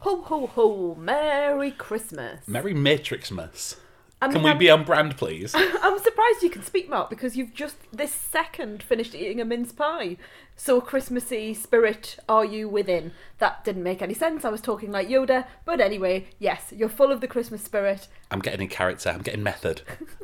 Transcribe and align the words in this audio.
Ho 0.00 0.22
ho 0.22 0.46
ho! 0.46 0.94
Merry 0.98 1.72
Christmas. 1.72 2.46
Merry 2.46 2.72
Matrixmas. 2.74 3.76
I 4.20 4.26
mean, 4.26 4.34
Can 4.34 4.42
we 4.42 4.48
I'm- 4.50 4.58
be 4.58 4.70
on 4.70 4.84
brand, 4.84 5.16
please? 5.16 5.54
I'm 5.56 5.98
surprised 5.98 6.42
you 6.42 6.50
can 6.50 6.62
speak, 6.64 6.88
Mark, 6.88 7.08
because 7.08 7.36
you've 7.36 7.54
just 7.54 7.76
this 7.92 8.12
second 8.12 8.82
finished 8.82 9.14
eating 9.14 9.40
a 9.40 9.44
mince 9.44 9.70
pie. 9.72 10.16
So 10.56 10.80
Christmassy 10.80 11.54
spirit 11.54 12.16
are 12.28 12.44
you 12.44 12.68
within? 12.68 13.12
That 13.38 13.64
didn't 13.64 13.84
make 13.84 14.02
any 14.02 14.14
sense. 14.14 14.44
I 14.44 14.48
was 14.50 14.60
talking 14.60 14.90
like 14.90 15.08
Yoda, 15.08 15.46
but 15.64 15.80
anyway, 15.80 16.26
yes, 16.40 16.72
you're 16.76 16.88
full 16.88 17.12
of 17.12 17.20
the 17.20 17.28
Christmas 17.28 17.62
spirit. 17.62 18.08
I'm 18.32 18.40
getting 18.40 18.62
in 18.62 18.68
character. 18.68 19.10
I'm 19.10 19.22
getting 19.22 19.42
method. 19.44 19.82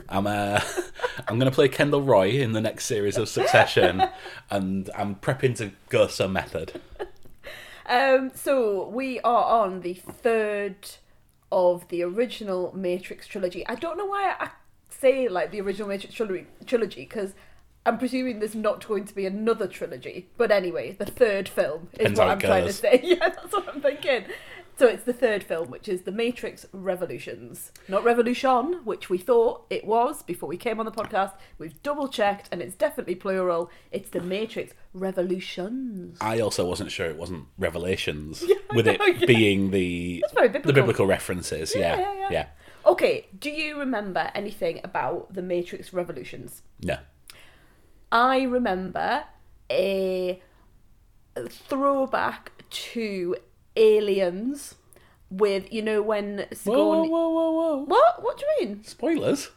I'm 0.09 0.27
uh, 0.27 0.61
I'm 1.29 1.39
gonna 1.39 1.53
play 1.53 1.69
Kendall 1.69 2.03
Roy 2.03 2.31
in 2.31 2.53
the 2.53 2.61
next 2.61 2.87
series 2.87 3.17
of 3.17 3.29
Succession, 3.29 4.03
and 4.51 4.91
I'm 4.97 5.15
prepping 5.17 5.57
to 5.59 5.71
go 5.89 6.09
some 6.09 6.33
method. 6.33 6.81
Um, 7.87 8.32
so 8.35 8.89
we 8.89 9.21
are 9.21 9.62
on 9.62 9.80
the 9.80 9.95
third 9.95 10.77
of 11.53 11.86
the 11.89 12.03
original 12.03 12.72
Matrix 12.76 13.26
trilogy. 13.26 13.67
I 13.67 13.75
don't 13.75 13.99
know 13.99 14.07
why 14.07 14.35
I 14.39 14.50
say 14.89 15.29
like 15.29 15.50
the 15.50 15.61
original 15.61 15.89
Matrix 15.89 16.14
trilogy 16.14 16.46
trilogy 16.67 17.03
because 17.03 17.35
I'm 17.86 17.99
presuming 17.99 18.39
there's 18.39 18.54
not 18.54 18.86
going 18.86 19.04
to 19.04 19.14
be 19.14 19.26
another 19.26 19.67
trilogy. 19.67 20.29
But 20.36 20.50
anyway, 20.50 20.93
the 20.93 21.04
third 21.04 21.49
film 21.49 21.89
is 21.93 21.99
Depends 21.99 22.18
what 22.18 22.29
I'm 22.29 22.39
it 22.39 22.40
trying 22.43 22.67
to 22.67 22.73
say. 22.73 23.00
Yeah, 23.04 23.29
that's 23.29 23.53
what 23.53 23.68
I'm 23.68 23.81
thinking. 23.81 24.25
So 24.77 24.89
it's 24.89 25.05
the 25.05 25.13
third 25.13 25.45
film, 25.45 25.71
which 25.71 25.89
is 25.89 26.03
The 26.03 26.11
Matrix 26.11 26.67
Revolutions. 26.73 27.71
Not 27.87 28.03
Revolution, 28.03 28.81
which 28.85 29.09
we 29.09 29.19
thought 29.19 29.67
it 29.71 29.85
was 29.87 30.25
before 30.25 30.49
we 30.49 30.57
came 30.57 30.81
on 30.81 30.87
the 30.87 30.93
podcast. 30.93 31.35
We've 31.59 31.81
double 31.85 32.09
checked 32.09 32.48
and 32.51 32.61
it's 32.61 32.75
definitely 32.75 33.15
plural. 33.15 33.70
It's 33.92 34.11
The 34.11 34.20
Matrix 34.20 34.75
Revolutions. 34.92 36.19
I 36.20 36.41
also 36.41 36.67
wasn't 36.67 36.91
sure 36.91 37.06
it 37.06 37.17
wasn't 37.17 37.45
Revelations, 37.56 38.42
with 38.75 38.89
it 38.89 39.01
yeah. 39.01 39.27
being 39.27 39.70
the 39.70 40.25
very 40.34 40.48
the 40.48 40.55
biblical. 40.55 40.73
biblical 40.83 41.06
references. 41.06 41.73
Yeah, 41.77 42.01
yeah, 42.01 42.15
yeah. 42.15 42.29
yeah. 42.33 42.47
Okay, 42.85 43.29
do 43.39 43.51
you 43.51 43.79
remember 43.79 44.31
anything 44.35 44.81
about 44.83 45.33
the 45.33 45.43
Matrix 45.43 45.93
Revolutions? 45.93 46.63
No. 46.83 46.98
I 48.11 48.43
remember 48.43 49.25
a 49.70 50.43
throwback 51.48 52.53
to 52.70 53.37
Aliens 53.77 54.75
with, 55.30 55.72
you 55.72 55.83
know, 55.83 56.00
when 56.03 56.39
Whoa, 56.39 56.47
Sigourney. 56.53 57.08
whoa, 57.08 57.28
whoa, 57.28 57.28
whoa, 57.30 57.50
whoa! 57.77 57.84
What? 57.86 58.22
What 58.22 58.39
do 58.39 58.44
you 58.61 58.67
mean? 58.69 58.84
Spoilers. 58.84 59.50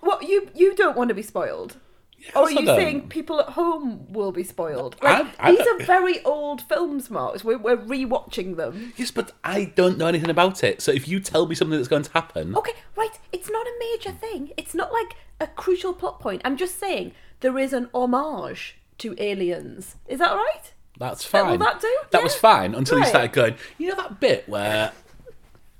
What 0.00 0.22
you 0.26 0.48
you 0.54 0.74
don't 0.74 0.96
want 0.96 1.08
to 1.08 1.14
be 1.14 1.22
spoiled? 1.22 1.76
Yes, 2.18 2.32
or 2.34 2.44
are 2.44 2.50
you 2.50 2.66
saying 2.66 3.08
people 3.08 3.40
at 3.40 3.50
home 3.50 4.10
will 4.12 4.32
be 4.32 4.44
spoiled? 4.44 4.96
Like, 5.02 5.26
I- 5.38 5.48
I 5.48 5.52
these 5.56 5.66
are 5.66 5.78
very 5.84 6.22
old 6.24 6.60
films, 6.62 7.10
Mark. 7.10 7.42
We're, 7.44 7.56
we're 7.58 7.78
rewatching 7.78 8.56
them. 8.56 8.92
Yes, 8.96 9.10
but 9.10 9.32
I 9.42 9.64
don't 9.74 9.96
know 9.96 10.06
anything 10.06 10.28
about 10.30 10.62
it. 10.62 10.82
So 10.82 10.92
if 10.92 11.08
you 11.08 11.18
tell 11.20 11.46
me 11.46 11.54
something 11.54 11.78
that's 11.78 11.88
going 11.88 12.02
to 12.02 12.12
happen, 12.12 12.54
Okay, 12.56 12.72
right. 12.96 13.18
It's 13.32 13.50
not 13.50 13.66
a 13.66 13.72
major 13.78 14.10
thing. 14.12 14.52
It's 14.58 14.74
not 14.74 14.92
like 14.92 15.14
a 15.40 15.46
crucial 15.46 15.94
plot 15.94 16.20
point. 16.20 16.42
I'm 16.44 16.56
just 16.58 16.78
saying 16.78 17.12
there 17.40 17.58
is 17.58 17.72
an 17.72 17.88
homage 17.94 18.76
to 18.98 19.14
aliens. 19.18 19.96
Is 20.06 20.18
that 20.18 20.32
right? 20.34 20.72
That's 21.00 21.32
Will 21.32 21.44
fine. 21.44 21.58
that 21.58 21.80
do? 21.80 21.98
That 22.12 22.18
Yeah. 22.18 22.24
was 22.24 22.34
fine 22.36 22.74
until 22.76 22.98
Right. 22.98 23.04
you 23.04 23.08
started 23.10 23.32
going. 23.32 23.54
You 23.78 23.88
know 23.88 23.96
that 23.96 24.20
bit 24.20 24.48
where, 24.48 24.92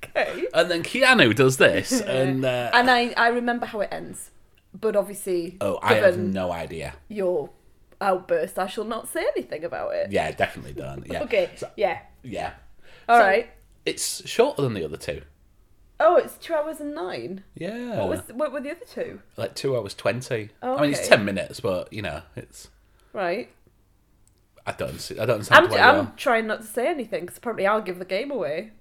Okay. 0.04 0.46
and 0.52 0.70
then 0.70 0.82
Keanu 0.82 1.34
does 1.34 1.56
this, 1.58 2.00
and 2.00 2.44
uh, 2.44 2.70
And 2.74 2.90
I, 2.90 3.12
I 3.16 3.28
remember 3.28 3.66
how 3.66 3.80
it 3.80 3.88
ends. 3.92 4.30
But 4.72 4.96
obviously, 4.96 5.56
oh, 5.60 5.78
I 5.82 5.94
have 5.94 6.16
no 6.18 6.52
idea. 6.52 6.94
your 7.08 7.50
outburst, 8.00 8.58
I 8.58 8.66
shall 8.66 8.84
not 8.84 9.08
say 9.08 9.24
anything 9.36 9.62
about 9.64 9.94
it. 9.94 10.10
Yeah, 10.12 10.30
definitely 10.32 10.72
don't. 10.72 11.06
Yeah. 11.06 11.22
Okay, 11.24 11.50
So- 11.56 11.70
yeah. 11.76 11.98
yeah. 12.22 12.52
All 13.08 13.18
So, 13.20 13.24
right. 13.24 13.50
It's 13.84 14.26
shorter 14.28 14.62
than 14.62 14.74
the 14.74 14.84
other 14.84 14.96
two. 14.96 15.22
Oh, 15.98 16.16
it's 16.16 16.38
two 16.38 16.54
hours 16.54 16.80
and 16.80 16.94
nine. 16.94 17.44
Yeah. 17.54 17.98
What, 17.98 18.08
was, 18.08 18.20
what 18.32 18.52
were 18.52 18.60
the 18.60 18.70
other 18.70 18.86
two? 18.90 19.20
like 19.36 19.54
two 19.54 19.76
hours 19.76 19.92
twenty. 19.94 20.48
Oh, 20.62 20.76
I 20.78 20.82
mean, 20.82 20.92
it's 20.92 21.06
ten 21.06 21.24
minutes, 21.26 21.60
but 21.60 21.92
you 21.92 22.00
know, 22.00 22.22
it's. 22.36 22.68
Right. 23.12 23.50
I 24.70 24.76
don't. 24.84 25.00
see- 25.00 25.18
I 25.18 25.26
don't 25.26 25.34
understand 25.36 25.64
I'm, 25.66 25.70
why. 25.70 25.78
I'm 25.78 25.94
you're- 25.96 26.08
trying 26.16 26.46
not 26.46 26.60
to 26.62 26.66
say 26.66 26.86
anything 26.88 27.22
because 27.26 27.38
probably 27.38 27.66
I'll 27.66 27.80
give 27.82 27.98
the 27.98 28.04
game 28.04 28.30
away. 28.30 28.72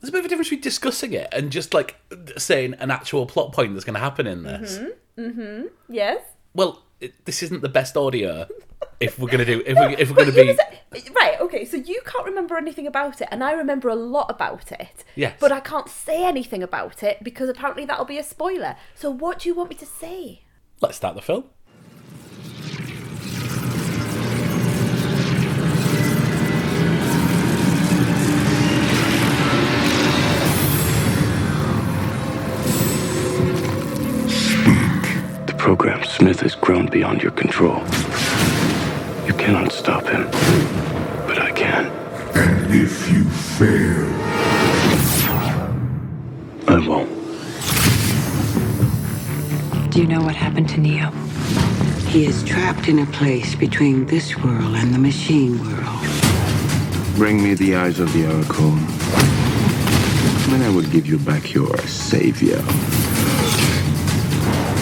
There's 0.00 0.10
a 0.10 0.12
bit 0.12 0.18
of 0.20 0.24
a 0.26 0.28
difference 0.28 0.48
between 0.48 0.60
discussing 0.62 1.12
it 1.14 1.28
and 1.32 1.50
just 1.50 1.72
like 1.72 1.96
saying 2.36 2.74
an 2.74 2.90
actual 2.90 3.24
plot 3.26 3.52
point 3.52 3.72
that's 3.72 3.84
going 3.86 3.94
to 3.94 4.00
happen 4.00 4.26
in 4.26 4.42
this. 4.42 4.78
Mm-hmm. 5.18 5.66
Yes? 5.88 6.20
Well, 6.54 6.82
it, 7.00 7.24
this 7.24 7.42
isn't 7.42 7.62
the 7.62 7.68
best 7.70 7.96
audio. 7.96 8.46
if 9.00 9.18
we're 9.18 9.28
gonna 9.30 9.44
do, 9.44 9.62
if 9.66 9.78
we 9.78 9.96
if 9.96 10.10
we're 10.10 10.16
gonna 10.16 10.32
be, 10.32 10.46
was- 10.92 11.10
right, 11.16 11.40
okay, 11.40 11.64
so 11.64 11.76
you 11.76 12.00
can't 12.04 12.24
remember 12.26 12.56
anything 12.56 12.86
about 12.86 13.20
it, 13.20 13.28
and 13.30 13.42
I 13.42 13.52
remember 13.52 13.88
a 13.88 13.94
lot 13.94 14.30
about 14.30 14.70
it. 14.72 15.04
Yes. 15.16 15.36
But 15.40 15.52
I 15.52 15.60
can't 15.60 15.88
say 15.88 16.24
anything 16.24 16.62
about 16.62 17.02
it 17.02 17.22
because 17.22 17.48
apparently 17.48 17.84
that'll 17.84 18.04
be 18.04 18.18
a 18.18 18.22
spoiler. 18.22 18.76
So 18.94 19.10
what 19.10 19.40
do 19.40 19.48
you 19.48 19.54
want 19.54 19.70
me 19.70 19.76
to 19.76 19.86
say? 19.86 20.42
let's 20.80 20.96
start 20.96 21.14
the 21.14 21.22
film. 21.22 21.44
Program 35.64 36.04
Smith 36.04 36.40
has 36.40 36.54
grown 36.54 36.84
beyond 36.88 37.22
your 37.22 37.32
control. 37.32 37.78
You 39.26 39.32
cannot 39.32 39.72
stop 39.72 40.04
him, 40.06 40.24
but 41.26 41.38
I 41.40 41.50
can. 41.52 41.86
And 42.36 42.74
if 42.74 43.10
you 43.10 43.24
fail, 43.24 44.04
I 46.68 46.86
won't. 46.86 47.08
Do 49.90 50.02
you 50.02 50.06
know 50.06 50.20
what 50.20 50.36
happened 50.36 50.68
to 50.68 50.80
Neo? 50.80 51.10
He 52.10 52.26
is 52.26 52.44
trapped 52.44 52.86
in 52.88 52.98
a 52.98 53.06
place 53.06 53.54
between 53.54 54.04
this 54.04 54.36
world 54.36 54.74
and 54.76 54.92
the 54.92 54.98
machine 54.98 55.58
world. 55.64 56.04
bring 57.16 57.42
me 57.42 57.54
the 57.54 57.74
eyes 57.76 58.00
of 58.00 58.12
the 58.12 58.26
Oracle. 58.30 58.72
Then 60.50 60.60
I 60.60 60.68
will 60.68 60.90
give 60.90 61.06
you 61.06 61.18
back 61.18 61.54
your 61.54 61.74
savior. 61.86 62.62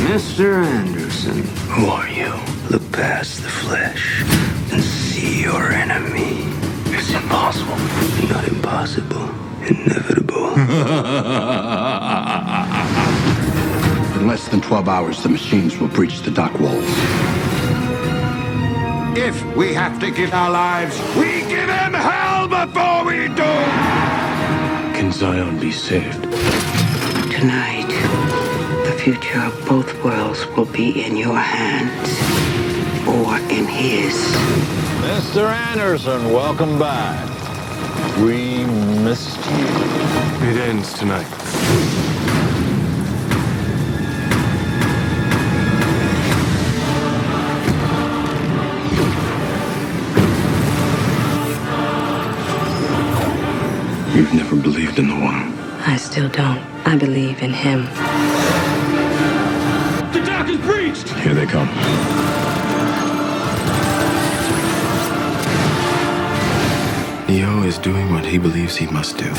Mr. 0.08 0.64
Anderson. 0.64 1.42
Who 1.70 1.86
are 1.86 2.08
you? 2.08 2.32
Look 2.70 2.82
past 2.92 3.42
the 3.42 3.48
flesh 3.48 4.22
and 4.72 4.82
see 4.82 5.42
your 5.42 5.70
enemy. 5.70 6.44
It's 6.86 7.12
impossible. 7.12 7.76
Not 8.28 8.46
impossible. 8.48 9.30
Inevitable. 9.66 10.54
In 14.18 14.26
less 14.26 14.48
than 14.48 14.60
12 14.60 14.88
hours, 14.88 15.22
the 15.22 15.28
machines 15.28 15.78
will 15.78 15.88
breach 15.88 16.20
the 16.22 16.30
dock 16.30 16.52
walls. 16.58 16.84
If 19.16 19.40
we 19.56 19.72
have 19.74 20.00
to 20.00 20.10
give 20.10 20.32
our 20.34 20.50
lives, 20.50 20.98
we 21.16 21.42
give 21.42 21.68
him 21.68 21.94
hell 21.94 22.48
before 22.48 23.04
we 23.04 23.28
do! 23.28 23.52
Can 24.96 25.12
Zion 25.12 25.60
be 25.60 25.70
saved? 25.70 26.22
Tonight, 27.30 27.86
the 27.88 28.21
future 29.02 29.40
of 29.40 29.68
both 29.68 30.04
worlds 30.04 30.46
will 30.56 30.64
be 30.66 31.04
in 31.04 31.16
your 31.16 31.36
hands 31.36 32.08
or 33.08 33.36
in 33.50 33.66
his. 33.66 34.14
Mr. 35.02 35.50
Anderson, 35.50 36.32
welcome 36.32 36.78
back. 36.78 37.28
We 38.18 38.64
missed 39.02 39.44
you. 39.50 39.66
It 40.48 40.56
ends 40.56 40.92
tonight. 40.96 41.26
You've 54.14 54.32
never 54.32 54.54
believed 54.54 55.00
in 55.00 55.08
the 55.08 55.16
one. 55.16 55.58
I 55.88 55.96
still 55.96 56.28
don't. 56.28 56.60
I 56.86 56.96
believe 56.96 57.42
in 57.42 57.52
him. 57.52 57.88
Here 61.32 61.46
they 61.46 61.50
come. 61.50 61.68
Neo 67.26 67.62
is 67.62 67.78
doing 67.78 68.12
what 68.12 68.26
he 68.26 68.36
believes 68.36 68.76
he 68.76 68.86
must 68.88 69.16
do. 69.16 69.30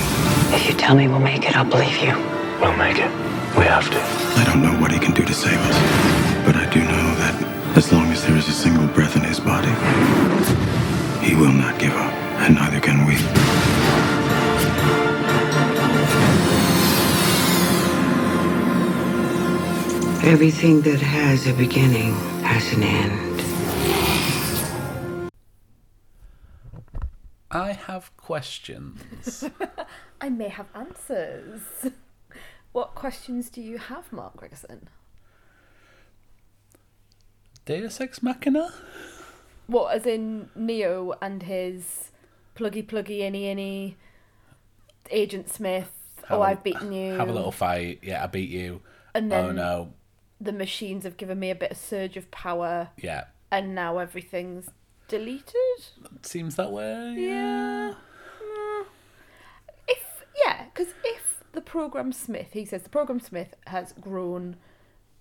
If 0.56 0.68
you 0.68 0.74
tell 0.74 0.96
me 0.96 1.08
we'll 1.08 1.20
make 1.20 1.46
it, 1.46 1.56
I'll 1.56 1.70
believe 1.70 1.96
you. 2.02 2.16
We'll 2.60 2.76
make 2.78 2.98
it. 2.98 3.12
We 3.56 3.66
have 3.66 3.92
to. 3.92 4.00
I 4.42 4.44
don't 4.44 4.64
know 4.64 4.74
what 4.82 4.92
he 4.92 4.98
can 4.98 5.14
do 5.14 5.24
to 5.24 5.34
save 5.36 5.60
us, 5.60 6.46
but 6.48 6.56
I 6.56 6.68
do 6.74 6.80
know 6.80 7.08
that 7.22 7.78
as 7.78 7.92
long 7.92 8.08
as 8.08 8.26
there 8.26 8.38
is 8.38 8.48
a 8.48 8.54
single 8.54 8.88
breath 8.88 9.16
in 9.16 9.22
his 9.22 9.40
body, 9.40 9.70
he 11.24 11.36
will 11.36 11.54
not 11.54 11.78
give 11.78 11.94
up, 11.94 12.14
and 12.42 12.56
neither 12.56 12.80
can 12.80 13.06
we. 13.06 14.03
Everything 20.24 20.80
that 20.84 21.02
has 21.02 21.48
a 21.48 21.54
beginning 21.54 22.14
has 22.44 22.72
an 22.72 22.84
end. 22.84 23.42
I 27.52 27.74
have 27.74 28.16
questions. 28.16 29.44
I 30.22 30.30
may 30.30 30.48
have 30.48 30.68
answers. 30.74 31.60
What 32.72 32.96
questions 32.96 33.50
do 33.50 33.62
you 33.62 33.78
have, 33.78 34.14
Mark 34.14 34.38
Gregson? 34.38 34.88
Deus 37.66 38.00
Ex 38.00 38.24
Machina? 38.24 38.74
What, 39.68 39.94
as 39.94 40.06
in 40.06 40.50
Neo 40.56 41.16
and 41.22 41.44
his 41.44 42.12
pluggy 42.56 42.88
pluggy 42.88 43.20
inny 43.20 43.50
inny 43.50 43.98
Agent 45.12 45.50
Smith? 45.50 45.92
Oh, 46.20 46.24
have 46.28 46.40
oh, 46.40 46.44
a- 46.44 46.46
I've 46.46 46.64
beaten 46.64 46.94
you. 46.94 47.16
Have 47.16 47.28
a 47.28 47.34
little 47.34 47.52
fight. 47.52 48.00
Yeah, 48.02 48.24
I 48.24 48.28
beat 48.28 48.50
you. 48.50 48.80
And 49.14 49.32
oh, 49.32 49.36
then, 49.36 49.46
oh 49.46 49.52
no. 49.52 49.94
The 50.44 50.52
machines 50.54 51.04
have 51.04 51.18
given 51.18 51.40
me 51.40 51.50
a 51.52 51.56
bit 51.56 51.72
of 51.72 51.78
surge 51.78 52.18
of 52.18 52.30
power, 52.32 52.90
Yeah. 52.98 53.26
and 53.52 53.74
now 53.76 53.98
everything's 54.00 54.70
deleted. 55.08 55.54
Seems 56.22 56.56
that 56.56 56.72
way. 56.72 57.16
Yeah. 57.18 57.94
Mm. 58.42 58.86
If 59.88 60.24
yeah, 60.46 60.66
because 60.74 60.94
if 61.04 61.44
the 61.54 61.62
program 61.62 62.12
Smith, 62.12 62.50
he 62.54 62.66
says 62.66 62.84
the 62.84 62.90
program 62.90 63.20
Smith 63.20 63.54
has 63.68 63.94
grown 63.94 64.58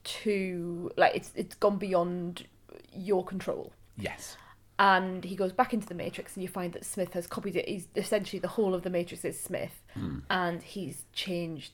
to 0.04 0.90
like 0.96 1.14
it's 1.14 1.30
it's 1.36 1.54
gone 1.54 1.76
beyond 1.78 2.46
your 2.94 3.24
control. 3.24 3.72
Yes. 3.96 4.36
and 4.78 5.22
he 5.24 5.36
goes 5.36 5.52
back 5.52 5.72
into 5.74 5.86
the 5.86 5.94
matrix 5.94 6.34
and 6.34 6.42
you 6.42 6.48
find 6.48 6.72
that 6.72 6.84
smith 6.84 7.12
has 7.12 7.26
copied 7.26 7.54
it 7.56 7.69
he's 7.69 7.86
essentially 7.94 8.40
the 8.40 8.48
whole 8.48 8.72
of 8.74 8.82
the 8.82 8.88
matrix 8.90 9.22
is 9.24 9.38
smith 9.38 9.82
Hmm. 9.92 10.20
and 10.30 10.62
he's 10.62 11.04
changed 11.12 11.72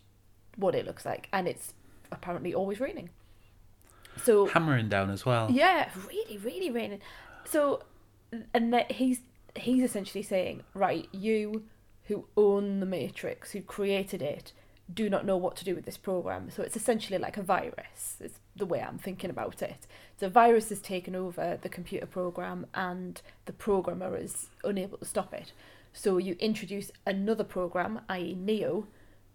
what 0.57 0.75
it 0.75 0.85
looks 0.85 1.07
like 1.07 1.29
and 1.33 1.47
it's 1.47 1.75
apparently 2.11 2.53
always 2.53 2.81
raining 2.81 3.11
so 4.23 4.47
Hammering 4.47 4.89
down 4.89 5.11
as 5.11 5.25
well. 5.25 5.51
yeah 5.51 5.89
really 6.09 6.39
really 6.39 6.71
raining. 6.71 7.01
So 7.45 7.83
and 8.53 8.73
that 8.73 8.93
he's 8.93 9.21
he's 9.57 9.83
essentially 9.83 10.23
saying 10.23 10.63
right 10.75 11.09
you 11.13 11.65
who 12.05 12.27
own 12.37 12.81
the 12.81 12.87
matrix 12.87 13.53
who 13.53 13.61
created 13.61 14.23
it 14.23 14.53
do 14.93 15.11
not 15.11 15.27
know 15.27 15.37
what 15.37 15.55
to 15.57 15.65
do 15.65 15.75
with 15.75 15.85
this 15.85 15.99
program. 15.99 16.49
So 16.51 16.63
it's 16.63 16.77
essentially 16.77 17.19
like 17.19 17.37
a 17.37 17.43
virus 17.43 18.17
it's 18.21 18.39
the 18.57 18.67
way 18.67 18.81
i'm 18.81 18.99
thinking 18.99 19.31
about 19.31 19.63
it. 19.63 19.87
The 20.19 20.29
virus 20.29 20.69
has 20.71 20.81
taken 20.81 21.15
over 21.15 21.59
the 21.61 21.69
computer 21.69 22.07
program 22.07 22.67
and 22.75 23.21
the 23.45 23.53
programmer 23.53 24.17
is 24.17 24.49
unable 24.65 24.99
to 24.99 25.05
stop 25.05 25.33
it. 25.35 25.53
So 25.93 26.19
you 26.19 26.37
introduce 26.39 26.91
another 27.07 27.45
program 27.45 28.01
i.e 28.09 28.35
neo 28.35 28.87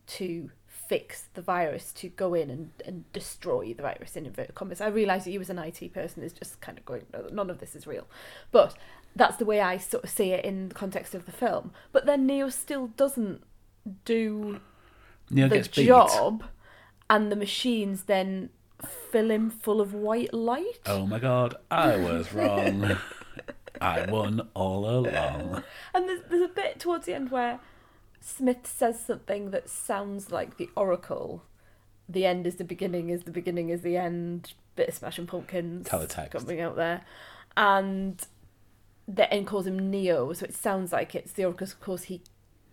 to 0.06 0.50
fix 0.88 1.26
the 1.34 1.42
virus 1.42 1.92
to 1.94 2.10
go 2.10 2.34
in 2.34 2.50
and, 2.50 2.72
and 2.86 3.12
destroy 3.14 3.74
the 3.74 3.82
virus 3.84 4.16
in 4.16 4.26
inverted 4.26 4.56
commas. 4.56 4.82
I 4.82 4.88
realise 4.88 5.24
that 5.26 5.32
you 5.32 5.42
as 5.42 5.50
an 5.50 5.60
IT 5.60 5.94
person 5.94 6.24
is 6.24 6.34
just 6.34 6.60
kind 6.62 6.78
of 6.78 6.86
going, 6.86 7.06
"No, 7.14 7.28
none 7.32 7.50
of 7.50 7.60
this 7.60 7.76
is 7.76 7.88
real. 7.88 8.08
But 8.52 8.76
that's 9.16 9.38
the 9.38 9.46
way 9.46 9.62
I 9.62 9.78
sort 9.78 10.04
of 10.04 10.10
see 10.10 10.32
it 10.32 10.44
in 10.44 10.70
the 10.70 10.76
context 10.76 11.14
of 11.16 11.26
the 11.26 11.32
film. 11.32 11.72
But 11.92 12.06
then 12.06 12.26
Neo 12.26 12.50
still 12.50 12.88
doesn't 12.88 13.44
do 14.06 14.60
Neo 15.30 15.48
the 15.48 15.56
gets 15.58 15.68
beat. 15.70 15.88
job 15.88 16.44
and 17.10 17.32
the 17.32 17.36
machines 17.36 18.04
then 18.04 18.50
fill 19.12 19.30
him 19.30 19.50
full 19.50 19.82
of 19.82 19.94
white 19.94 20.34
light. 20.34 20.80
Oh 20.86 21.06
my 21.06 21.20
god, 21.20 21.56
I 21.70 21.98
was 21.98 22.34
wrong. 22.34 22.98
I 23.82 24.10
won 24.10 24.48
all 24.54 24.90
along. 24.90 25.64
And 25.94 26.08
there's, 26.08 26.22
there's 26.30 26.50
a 26.50 26.54
bit 26.54 26.80
towards 26.80 27.06
the 27.06 27.14
end 27.14 27.32
where 27.32 27.60
Smith 28.26 28.66
says 28.66 29.04
something 29.04 29.52
that 29.52 29.68
sounds 29.68 30.32
like 30.32 30.56
the 30.56 30.70
Oracle. 30.78 31.44
The 32.08 32.26
end 32.26 32.48
is 32.48 32.56
the 32.56 32.64
beginning, 32.64 33.10
is 33.10 33.24
the 33.24 33.32
beginning 33.32 33.68
is 33.68 33.82
the 33.82 33.98
end. 33.98 34.54
Bit 34.78 34.88
of 34.88 34.96
Smashing 34.96 35.28
Pumpkins 35.28 35.88
Teletext. 35.88 36.32
coming 36.32 36.62
out 36.62 36.78
there, 36.78 37.02
and 37.58 38.26
the 39.08 39.32
end 39.32 39.46
calls 39.46 39.68
him 39.68 39.92
Neo. 39.92 40.32
So 40.32 40.46
it 40.46 40.56
sounds 40.56 40.94
like 40.94 41.14
it's 41.14 41.34
the 41.34 41.44
Oracle. 41.44 41.66
Of 41.66 41.82
course, 41.82 42.04
he 42.04 42.22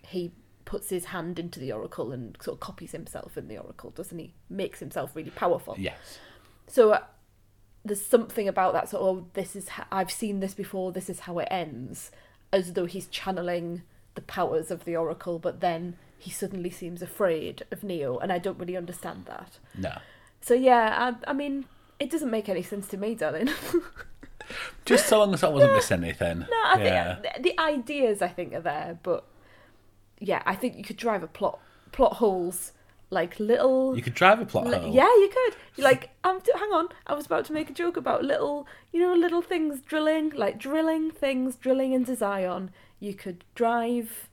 he 0.06 0.30
puts 0.64 0.88
his 0.88 1.06
hand 1.06 1.40
into 1.40 1.58
the 1.58 1.72
Oracle 1.72 2.12
and 2.12 2.38
sort 2.40 2.54
of 2.54 2.60
copies 2.60 2.92
himself 2.92 3.36
in 3.36 3.48
the 3.48 3.58
Oracle, 3.58 3.90
doesn't 3.90 4.18
he? 4.18 4.32
Makes 4.48 4.78
himself 4.78 5.16
really 5.16 5.30
powerful. 5.30 5.74
Yes. 5.76 6.20
So 6.68 6.92
uh, 6.92 7.02
there's 7.84 8.06
something 8.06 8.46
about 8.46 8.72
that 8.74 8.88
sort 8.88 9.02
of 9.02 9.24
oh, 9.24 9.26
this 9.34 9.56
is 9.56 9.68
I've 9.90 10.12
seen 10.12 10.38
this 10.38 10.54
before. 10.54 10.92
This 10.92 11.10
is 11.10 11.20
how 11.20 11.40
it 11.40 11.48
ends, 11.50 12.12
as 12.52 12.74
though 12.74 12.86
he's 12.86 13.08
channeling 13.08 13.82
the 14.14 14.22
powers 14.22 14.70
of 14.70 14.84
the 14.84 14.96
Oracle, 14.96 15.38
but 15.38 15.60
then 15.60 15.96
he 16.18 16.30
suddenly 16.30 16.70
seems 16.70 17.02
afraid 17.02 17.64
of 17.70 17.82
Neo, 17.82 18.18
and 18.18 18.32
I 18.32 18.38
don't 18.38 18.58
really 18.58 18.76
understand 18.76 19.24
that. 19.26 19.58
No. 19.76 19.98
So 20.40 20.54
yeah, 20.54 21.14
I, 21.26 21.30
I 21.30 21.32
mean, 21.32 21.66
it 21.98 22.10
doesn't 22.10 22.30
make 22.30 22.48
any 22.48 22.62
sense 22.62 22.88
to 22.88 22.96
me, 22.96 23.14
darling. 23.14 23.48
Just 24.84 25.06
so 25.06 25.18
long 25.18 25.32
as 25.32 25.44
I 25.44 25.48
wasn't 25.48 25.74
missing 25.74 26.02
anything. 26.02 26.40
no, 26.40 26.46
I 26.50 26.82
yeah. 26.82 27.20
think 27.20 27.42
the, 27.42 27.60
ideas 27.60 28.20
I 28.20 28.28
think 28.28 28.52
are 28.52 28.60
there, 28.60 28.98
but 29.02 29.24
yeah, 30.18 30.42
I 30.44 30.54
think 30.54 30.76
you 30.76 30.82
could 30.82 30.96
drive 30.96 31.22
a 31.22 31.28
plot 31.28 31.60
plot 31.92 32.14
holes 32.14 32.72
like 33.10 33.38
little 33.40 33.96
You 33.96 34.02
could 34.02 34.14
drive 34.14 34.40
a 34.40 34.46
plot 34.46 34.66
Li- 34.66 34.76
hole. 34.76 34.94
Yeah, 34.94 35.04
you 35.04 35.30
could. 35.32 35.56
You're 35.76 35.84
like, 35.84 36.10
um, 36.24 36.40
hang 36.54 36.70
on. 36.72 36.88
I 37.06 37.14
was 37.14 37.26
about 37.26 37.44
to 37.46 37.52
make 37.52 37.68
a 37.68 37.72
joke 37.72 37.96
about 37.96 38.24
little, 38.24 38.66
you 38.92 39.00
know, 39.00 39.14
little 39.14 39.42
things 39.42 39.80
drilling, 39.80 40.30
like 40.30 40.58
drilling 40.58 41.10
things, 41.10 41.56
drilling 41.56 41.92
into 41.92 42.14
Zion. 42.14 42.70
You 43.00 43.14
could 43.14 43.44
drive 43.54 44.28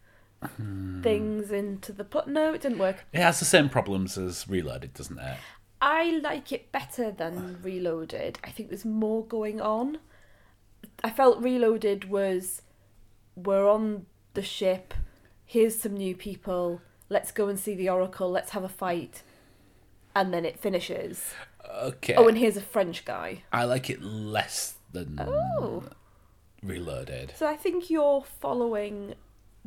Hmm. 0.56 1.02
things 1.02 1.52
into 1.52 1.92
the 1.92 2.04
plot. 2.04 2.28
No, 2.30 2.54
it 2.54 2.62
didn't 2.62 2.78
work. 2.78 3.06
It 3.12 3.22
has 3.22 3.40
the 3.40 3.46
same 3.46 3.70
problems 3.70 4.20
as 4.20 4.48
Reloaded, 4.48 4.94
doesn't 4.94 5.18
it? 5.18 5.38
I 5.82 6.20
like 6.24 6.52
it 6.52 6.72
better 6.72 7.10
than 7.10 7.60
Reloaded. 7.64 8.38
I 8.44 8.52
think 8.52 8.70
there's 8.70 8.86
more 8.86 9.26
going 9.26 9.60
on. 9.60 9.98
I 11.04 11.10
felt 11.10 11.42
Reloaded 11.42 12.06
was, 12.10 12.62
we're 13.36 13.68
on 13.68 14.06
the 14.36 14.44
ship. 14.44 14.94
Here's 15.44 15.80
some 15.82 15.96
new 15.98 16.16
people. 16.16 16.82
Let's 17.10 17.32
go 17.32 17.48
and 17.48 17.60
see 17.60 17.74
the 17.74 17.90
Oracle. 17.90 18.30
Let's 18.30 18.52
have 18.52 18.64
a 18.64 18.70
fight. 18.70 19.24
And 20.16 20.32
then 20.32 20.46
it 20.46 20.60
finishes. 20.60 21.34
Okay. 21.68 22.14
Oh, 22.16 22.28
and 22.28 22.38
here's 22.38 22.58
a 22.58 22.62
French 22.62 23.06
guy. 23.06 23.44
I 23.52 23.64
like 23.64 23.90
it 23.90 24.02
less 24.04 24.76
than 24.92 25.20
Oh. 25.20 25.84
Reloaded. 26.64 27.34
So 27.36 27.48
I 27.48 27.56
think 27.56 27.90
you're 27.90 28.24
following 28.40 29.16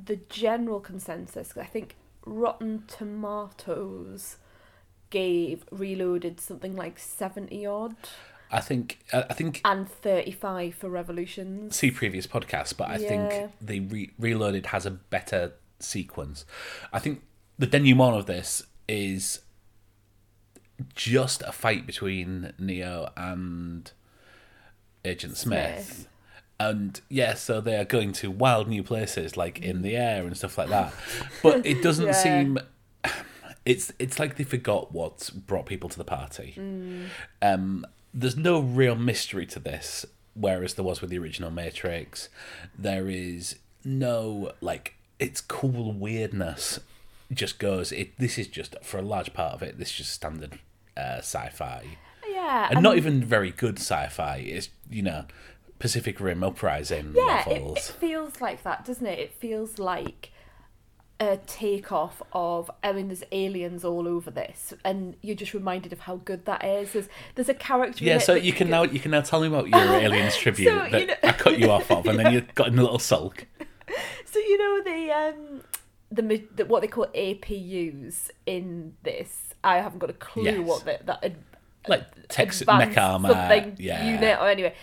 the 0.02 0.16
general 0.28 0.80
consensus. 0.80 1.52
I 1.56 1.64
think 1.64 1.96
Rotten 2.26 2.84
Tomatoes 2.86 4.36
gave 5.10 5.64
Reloaded 5.70 6.40
something 6.40 6.76
like 6.76 6.98
70 6.98 7.66
odd 7.66 7.96
I 8.52 8.60
think 8.60 8.98
I 9.12 9.32
think 9.34 9.60
and 9.64 9.88
35 9.88 10.74
for 10.74 10.88
Revolutions. 10.88 11.76
see 11.76 11.90
previous 11.92 12.26
podcasts, 12.26 12.76
but 12.76 12.88
I 12.90 12.96
Yeah. 12.96 13.08
think 13.08 13.52
the 13.60 13.80
re- 13.80 14.10
Reloaded 14.18 14.66
has 14.66 14.86
a 14.86 14.90
better 14.90 15.52
sequence. 15.78 16.44
I 16.92 16.98
think 16.98 17.22
the 17.58 17.66
denouement 17.68 18.16
of 18.18 18.26
this 18.26 18.64
is 18.88 19.40
just 20.94 21.42
a 21.42 21.52
fight 21.52 21.86
between 21.86 22.52
Neo 22.58 23.12
and 23.16 23.90
Agent 25.04 25.36
Smith. 25.36 25.84
Smith. 25.84 26.08
And 26.60 27.00
yeah, 27.08 27.34
so 27.34 27.60
they 27.60 27.76
are 27.76 27.84
going 27.86 28.12
to 28.12 28.30
wild 28.30 28.68
new 28.68 28.82
places 28.82 29.36
like 29.36 29.60
in 29.60 29.80
the 29.82 29.96
air 29.96 30.24
and 30.26 30.36
stuff 30.36 30.58
like 30.58 30.68
that. 30.68 30.92
But 31.42 31.64
it 31.64 31.82
doesn't 31.82 32.06
Yeah. 32.06 32.12
seem 32.12 32.58
it's 33.64 33.92
it's 33.98 34.18
like 34.18 34.36
they 34.36 34.44
forgot 34.44 34.92
what 34.92 35.30
brought 35.46 35.66
people 35.66 35.88
to 35.88 35.98
the 35.98 36.04
party. 36.04 36.54
Mm. 36.58 37.06
Um, 37.42 37.86
there's 38.12 38.36
no 38.36 38.60
real 38.60 38.94
mystery 38.96 39.46
to 39.46 39.58
this, 39.58 40.04
whereas 40.34 40.74
there 40.74 40.84
was 40.84 41.00
with 41.00 41.10
the 41.10 41.18
original 41.18 41.50
Matrix. 41.50 42.28
There 42.78 43.08
is 43.08 43.56
no 43.84 44.52
like 44.60 44.94
it's 45.18 45.40
cool 45.40 45.92
weirdness. 45.92 46.80
Just 47.32 47.58
goes. 47.58 47.92
It 47.92 48.18
this 48.18 48.38
is 48.38 48.48
just 48.48 48.74
for 48.82 48.98
a 48.98 49.02
large 49.02 49.32
part 49.32 49.54
of 49.54 49.62
it. 49.62 49.78
This 49.78 49.90
is 49.90 49.96
just 49.96 50.12
standard 50.12 50.58
uh, 50.96 51.18
sci-fi, 51.18 51.84
Yeah. 52.28 52.68
and 52.70 52.82
not 52.82 52.96
even 52.96 53.22
very 53.24 53.50
good 53.50 53.78
sci-fi. 53.78 54.36
It's 54.38 54.68
you 54.90 55.02
know 55.02 55.24
Pacific 55.80 56.20
Rim 56.20 56.44
Uprising 56.44 57.12
Yeah, 57.16 57.48
it, 57.48 57.62
it 57.62 57.80
feels 57.98 58.40
like 58.40 58.62
that, 58.62 58.84
doesn't 58.84 59.06
it? 59.06 59.18
It 59.18 59.32
feels 59.32 59.78
like 59.80 60.30
a 61.18 61.38
takeoff 61.46 62.22
of. 62.32 62.70
I 62.84 62.92
mean, 62.92 63.08
there's 63.08 63.24
aliens 63.32 63.84
all 63.84 64.06
over 64.06 64.30
this, 64.30 64.72
and 64.84 65.16
you're 65.22 65.34
just 65.36 65.52
reminded 65.54 65.92
of 65.92 66.00
how 66.00 66.16
good 66.16 66.44
that 66.44 66.64
is. 66.64 66.92
There's, 66.92 67.08
there's 67.34 67.48
a 67.48 67.54
character. 67.54 68.04
Yeah, 68.04 68.18
so 68.18 68.34
that 68.34 68.44
you 68.44 68.52
can 68.52 68.70
now 68.70 68.84
you 68.84 69.00
can 69.00 69.10
now 69.10 69.20
tell 69.22 69.40
me 69.40 69.48
about 69.48 69.68
your 69.68 69.80
aliens 70.04 70.36
tribute 70.36 70.68
So, 70.68 70.96
you 70.96 71.06
know- 71.06 71.14
I 71.24 71.32
cut 71.32 71.58
you 71.58 71.70
off 71.70 71.90
of, 71.90 72.06
and 72.06 72.18
then 72.18 72.32
you 72.32 72.42
got 72.54 72.68
in 72.68 72.78
a 72.78 72.82
little 72.82 72.98
sulk. 73.00 73.46
So 74.32 74.38
you 74.38 74.56
know 74.56 74.84
the 74.84 75.10
um 75.10 75.62
the, 76.12 76.44
the 76.54 76.64
what 76.66 76.82
they 76.82 76.86
call 76.86 77.06
APUs 77.08 78.30
in 78.46 78.94
this. 79.02 79.54
I 79.64 79.78
haven't 79.78 79.98
got 79.98 80.10
a 80.10 80.12
clue 80.14 80.44
Yes. 80.44 80.58
what 80.64 80.84
the, 80.84 81.00
that 81.06 81.24
ad- 81.24 81.36
Like 81.88 82.28
Tex 82.28 82.60
advanced 82.60 82.90
mech 82.90 82.96
armor, 82.98 83.72
yeah. 83.78 84.06
unit 84.12 84.38
or 84.40 84.48
anyway. 84.48 84.74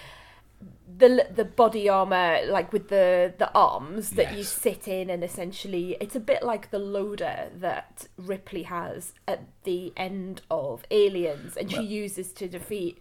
The 0.97 1.27
the 1.33 1.45
body 1.45 1.87
armor, 1.87 2.39
like 2.47 2.73
with 2.73 2.89
the 2.89 3.33
the 3.37 3.53
arms 3.53 4.11
that 4.11 4.35
you 4.35 4.43
sit 4.43 4.87
in, 4.87 5.09
and 5.09 5.23
essentially 5.23 5.95
it's 6.01 6.15
a 6.15 6.19
bit 6.19 6.41
like 6.41 6.71
the 6.71 6.79
loader 6.79 7.49
that 7.55 8.07
Ripley 8.17 8.63
has 8.63 9.13
at 9.27 9.43
the 9.63 9.93
end 9.95 10.41
of 10.49 10.83
Aliens, 10.89 11.55
and 11.55 11.71
she 11.71 11.83
uses 11.83 12.33
to 12.33 12.47
defeat 12.47 12.97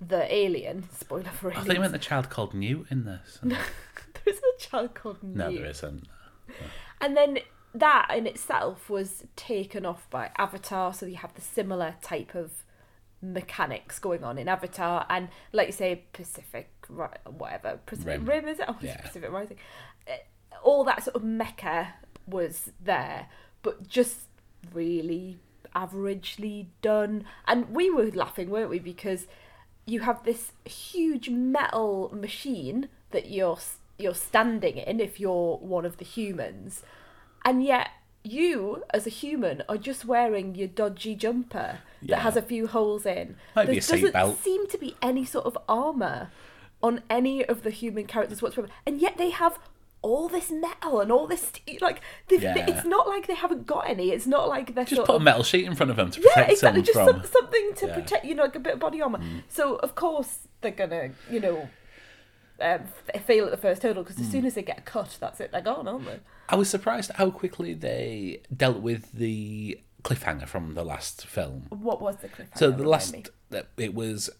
the 0.00 0.32
alien. 0.32 0.88
Spoiler 0.92 1.24
for 1.24 1.48
I 1.48 1.54
Aliens. 1.54 1.66
thought 1.66 1.74
you 1.74 1.80
meant 1.80 1.92
the 1.92 1.98
child 1.98 2.30
called 2.30 2.54
Newt 2.54 2.86
in 2.90 3.04
this. 3.04 3.38
there 3.42 3.58
isn't 4.26 4.44
a 4.56 4.60
child 4.60 4.94
called 4.94 5.22
No, 5.22 5.52
there 5.52 5.66
isn't. 5.66 6.04
And 7.00 7.16
then 7.16 7.38
that 7.74 8.10
in 8.14 8.26
itself 8.26 8.88
was 8.90 9.24
taken 9.36 9.84
off 9.84 10.08
by 10.10 10.30
Avatar, 10.38 10.92
so 10.94 11.06
you 11.06 11.16
have 11.16 11.34
the 11.34 11.40
similar 11.40 11.96
type 12.02 12.34
of 12.34 12.64
mechanics 13.22 13.98
going 13.98 14.24
on 14.24 14.38
in 14.38 14.48
Avatar, 14.48 15.06
and 15.08 15.28
like 15.52 15.68
you 15.68 15.72
say, 15.72 16.04
Pacific, 16.12 16.70
whatever, 16.88 17.78
Pacific 17.86 18.18
Rim. 18.20 18.26
Rim, 18.26 18.48
is 18.48 18.58
it? 18.60 18.66
Oh, 18.68 18.76
Yeah. 18.80 19.00
Pacific 19.00 19.30
Rising. 19.30 19.58
Uh, 20.08 20.12
All 20.62 20.84
that 20.84 21.04
sort 21.04 21.16
of 21.16 21.22
mecha 21.22 21.88
was 22.26 22.70
there, 22.82 23.26
but 23.62 23.86
just 23.88 24.20
really 24.72 25.38
averagely 25.74 26.66
done. 26.82 27.24
And 27.46 27.70
we 27.70 27.90
were 27.90 28.10
laughing, 28.10 28.50
weren't 28.50 28.70
we? 28.70 28.78
Because 28.78 29.26
you 29.86 30.00
have 30.00 30.24
this 30.24 30.52
huge 30.64 31.28
metal 31.28 32.10
machine 32.14 32.88
that 33.10 33.30
you're 33.30 33.58
you're 33.98 34.14
standing 34.14 34.78
in 34.78 34.98
if 35.00 35.20
you're 35.20 35.56
one 35.58 35.84
of 35.84 35.98
the 35.98 36.04
humans, 36.04 36.82
and 37.44 37.62
yet 37.62 37.88
you 38.22 38.84
as 38.92 39.06
a 39.06 39.10
human 39.10 39.62
are 39.68 39.76
just 39.78 40.04
wearing 40.04 40.54
your 40.54 40.68
dodgy 40.68 41.14
jumper 41.14 41.78
Yeah. 42.02 42.16
that 42.16 42.22
has 42.22 42.36
a 42.36 42.42
few 42.42 42.66
holes 42.66 43.06
in. 43.06 43.36
Might 43.56 43.66
there 43.66 43.74
a 43.76 43.80
doesn't 43.80 44.12
belt. 44.12 44.38
seem 44.38 44.66
to 44.68 44.78
be 44.78 44.96
any 45.00 45.24
sort 45.24 45.46
of 45.46 45.56
armor 45.68 46.30
on 46.82 47.02
any 47.10 47.44
of 47.44 47.62
the 47.62 47.70
human 47.70 48.06
characters 48.06 48.40
whatsoever, 48.42 48.70
and 48.86 49.00
yet 49.00 49.16
they 49.18 49.30
have 49.30 49.58
all 50.02 50.28
this 50.28 50.50
metal 50.50 51.00
and 51.00 51.12
all 51.12 51.26
this. 51.26 51.52
Like 51.80 52.00
Yeah. 52.30 52.54
it's 52.66 52.86
not 52.86 53.06
like 53.06 53.26
they 53.26 53.34
haven't 53.34 53.66
got 53.66 53.88
any. 53.88 54.12
It's 54.12 54.26
not 54.26 54.48
like 54.48 54.74
they're 54.74 54.84
Just 54.86 55.00
put 55.04 55.10
of 55.16 55.20
a 55.20 55.24
metal 55.24 55.42
sheet 55.42 55.66
in 55.66 55.74
front 55.74 55.90
of 55.90 55.96
them 55.96 56.10
to 56.10 56.20
yeah, 56.22 56.42
exactly. 56.48 56.80
them 56.80 56.84
Just 56.86 56.98
from. 56.98 57.06
some, 57.22 57.30
something 57.30 57.72
to 57.76 57.86
Yeah. 57.86 57.92
Mm. 57.92 57.94
protect, 58.02 58.24
you 58.24 58.34
know, 58.34 58.44
like 58.44 58.56
a 58.56 58.60
bit 58.60 58.74
of 58.74 58.78
body 58.80 59.02
armor. 59.02 59.20
So 59.48 59.74
of 59.76 59.94
course 59.94 60.48
they're 60.62 60.70
gonna, 60.70 61.10
you 61.30 61.40
know, 61.40 61.68
um, 62.60 62.82
fail 63.24 63.44
at 63.46 63.50
the 63.50 63.56
first 63.56 63.82
hurdle 63.82 64.02
because 64.02 64.18
as 64.20 64.26
Mm. 64.28 64.32
soon 64.32 64.46
as 64.46 64.54
they 64.54 64.62
get 64.62 64.84
cut, 64.84 65.16
that's 65.20 65.40
it. 65.40 65.52
They're 65.52 65.60
gone, 65.60 65.86
aren't 65.88 66.04
they? 66.06 66.20
I 66.48 66.56
was 66.56 66.68
surprised 66.68 67.10
how 67.14 67.30
quickly 67.30 67.74
they 67.74 68.42
dealt 68.54 68.78
with 68.80 69.12
the 69.12 69.80
cliffhanger 70.02 70.46
from 70.48 70.74
the 70.74 70.84
last 70.84 71.26
film. 71.26 71.66
What 71.70 72.00
was 72.00 72.16
the 72.16 72.28
cliffhanger? 72.28 72.58
So 72.58 72.70
the 72.70 72.88
last, 72.88 73.12
me. 73.12 73.24
it 73.76 73.94
was 73.94 74.30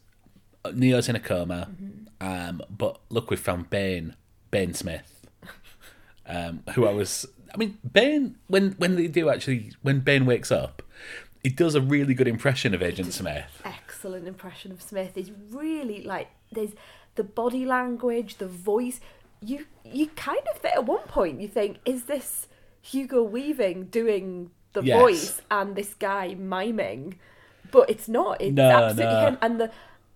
uh, 0.64 0.72
Neo's 0.74 1.08
in 1.08 1.16
a 1.16 1.20
coma, 1.20 1.68
Mm-hmm. 1.70 2.26
um, 2.26 2.62
but 2.70 3.00
look, 3.10 3.30
we 3.30 3.36
found 3.36 3.70
Bane, 3.70 4.14
Bane 4.50 4.74
Smith, 4.74 5.26
um, 6.26 6.62
who 6.74 6.86
I 6.86 6.92
was. 6.92 7.26
I 7.52 7.56
mean, 7.56 7.78
Bane 7.92 8.36
when 8.46 8.72
when 8.72 8.96
they 8.96 9.08
do 9.08 9.28
actually 9.28 9.72
when 9.82 10.00
Bane 10.00 10.24
wakes 10.26 10.50
up, 10.52 10.82
he 11.42 11.48
does 11.50 11.74
a 11.74 11.80
really 11.80 12.14
good 12.14 12.28
impression 12.28 12.74
of 12.74 12.82
Agent 12.82 13.12
Smith. 13.12 13.60
excellent 13.64 14.28
impression 14.28 14.70
of 14.72 14.80
Smith. 14.82 15.16
Is 15.16 15.30
really 15.50 16.02
like 16.04 16.28
there's 16.52 16.70
the 17.14 17.24
body 17.24 17.64
language, 17.64 18.36
the 18.36 18.46
voice. 18.46 19.00
You 19.40 19.66
you 19.84 20.08
kind 20.08 20.42
of 20.54 20.64
at 20.64 20.84
one 20.84 21.02
point 21.08 21.40
you 21.40 21.48
think, 21.48 21.78
is 21.84 22.04
this 22.04 22.46
Hugo 22.82 23.22
Weaving 23.22 23.84
doing 23.86 24.50
the 24.72 24.82
Yes. 24.82 25.00
voice 25.00 25.42
and 25.50 25.76
this 25.76 25.94
guy 25.94 26.34
miming? 26.34 27.18
But 27.70 27.88
it's 27.90 28.08
not. 28.08 28.40
It's 28.40 28.54
No, 28.54 28.68
absolutely 28.70 29.14
no. 29.14 29.26
him. 29.28 29.38
And 29.42 29.60
the 29.60 29.70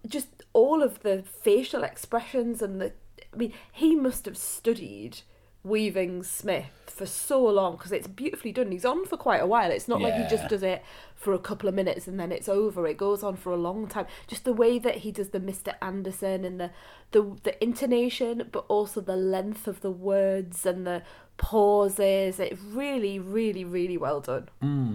just 0.06 0.28
all 0.52 0.82
of 0.82 1.02
the 1.02 1.22
facial 1.22 1.82
expressions 1.84 2.60
and 2.62 2.80
the 2.80 2.92
I 3.32 3.36
mean, 3.36 3.52
he 3.72 3.96
must 3.96 4.26
have 4.26 4.36
studied 4.36 5.22
Weaving 5.64 6.22
Smith 6.22 6.84
for 6.94 7.06
so 7.06 7.42
long 7.42 7.76
because 7.76 7.90
it's 7.90 8.06
beautifully 8.06 8.52
done. 8.52 8.70
He's 8.70 8.84
on 8.84 9.04
for 9.06 9.16
quite 9.16 9.42
a 9.42 9.46
while. 9.46 9.70
It's 9.70 9.88
not 9.88 10.00
like 10.00 10.14
he 10.14 10.28
just 10.28 10.48
does 10.48 10.62
it 10.62 10.82
for 11.16 11.32
a 11.32 11.38
couple 11.38 11.68
of 11.68 11.74
minutes 11.74 12.06
and 12.06 12.20
then 12.20 12.30
it's 12.30 12.48
over. 12.48 12.86
It 12.86 12.96
goes 12.96 13.22
on 13.22 13.36
for 13.36 13.52
a 13.52 13.56
long 13.56 13.88
time. 13.88 14.06
Just 14.26 14.44
the 14.44 14.52
way 14.52 14.78
that 14.78 14.98
he 14.98 15.10
does 15.10 15.30
the 15.30 15.40
Mr. 15.40 15.74
Anderson 15.82 16.44
and 16.44 16.60
the 16.60 16.70
the 17.10 17.36
the 17.42 17.64
intonation, 17.64 18.48
but 18.52 18.64
also 18.68 19.00
the 19.00 19.16
length 19.16 19.66
of 19.66 19.80
the 19.80 19.90
words 19.90 20.64
and 20.64 20.86
the 20.86 21.02
pauses. 21.36 22.38
It's 22.38 22.60
really, 22.60 23.18
really, 23.18 23.64
really 23.64 23.96
well 23.96 24.20
done. 24.20 24.48
Hmm. 24.60 24.94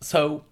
So, 0.00 0.44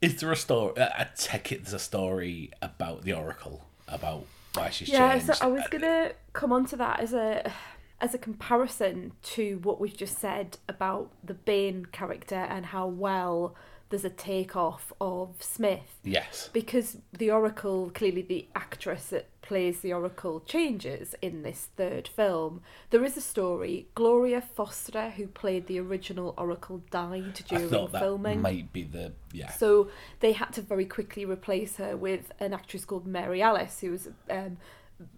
is 0.00 0.20
there 0.20 0.32
a 0.32 0.36
story? 0.36 0.74
I 0.78 1.08
take 1.16 1.50
it 1.52 1.62
there's 1.62 1.72
a 1.72 1.78
story 1.78 2.50
about 2.60 3.02
the 3.02 3.14
Oracle, 3.14 3.64
about 3.88 4.26
why 4.54 4.70
she's 4.70 4.88
Yeah, 4.88 5.12
changed. 5.18 5.34
so 5.34 5.44
I 5.44 5.48
was 5.48 5.66
gonna 5.70 6.12
come 6.32 6.52
on 6.52 6.66
to 6.66 6.76
that 6.76 7.00
as 7.00 7.12
a 7.12 7.52
as 8.00 8.14
a 8.14 8.18
comparison 8.18 9.12
to 9.22 9.60
what 9.62 9.80
we've 9.80 9.96
just 9.96 10.18
said 10.18 10.58
about 10.68 11.10
the 11.22 11.34
Bane 11.34 11.86
character 11.86 12.34
and 12.34 12.66
how 12.66 12.86
well 12.88 13.54
there's 13.92 14.06
a 14.06 14.10
takeoff 14.10 14.90
of 15.02 15.34
Smith. 15.38 16.00
Yes. 16.02 16.48
Because 16.50 16.96
the 17.12 17.30
Oracle, 17.30 17.90
clearly 17.94 18.22
the 18.22 18.46
actress 18.56 19.08
that 19.08 19.28
plays 19.42 19.80
the 19.80 19.92
Oracle 19.92 20.40
changes 20.40 21.14
in 21.20 21.42
this 21.42 21.68
third 21.76 22.08
film. 22.08 22.62
There 22.88 23.04
is 23.04 23.18
a 23.18 23.20
story. 23.20 23.88
Gloria 23.94 24.40
Foster, 24.40 25.10
who 25.10 25.26
played 25.26 25.66
the 25.66 25.78
original 25.78 26.32
Oracle, 26.38 26.82
died 26.90 27.42
I 27.44 27.48
during 27.54 27.68
thought 27.68 27.92
that 27.92 28.00
filming. 28.00 28.40
might 28.40 28.72
be 28.72 28.84
the 28.84 29.12
yeah. 29.30 29.50
So 29.50 29.90
they 30.20 30.32
had 30.32 30.54
to 30.54 30.62
very 30.62 30.86
quickly 30.86 31.26
replace 31.26 31.76
her 31.76 31.94
with 31.94 32.32
an 32.40 32.54
actress 32.54 32.86
called 32.86 33.06
Mary 33.06 33.42
Alice, 33.42 33.80
who 33.80 33.90
was 33.90 34.08
um, 34.30 34.56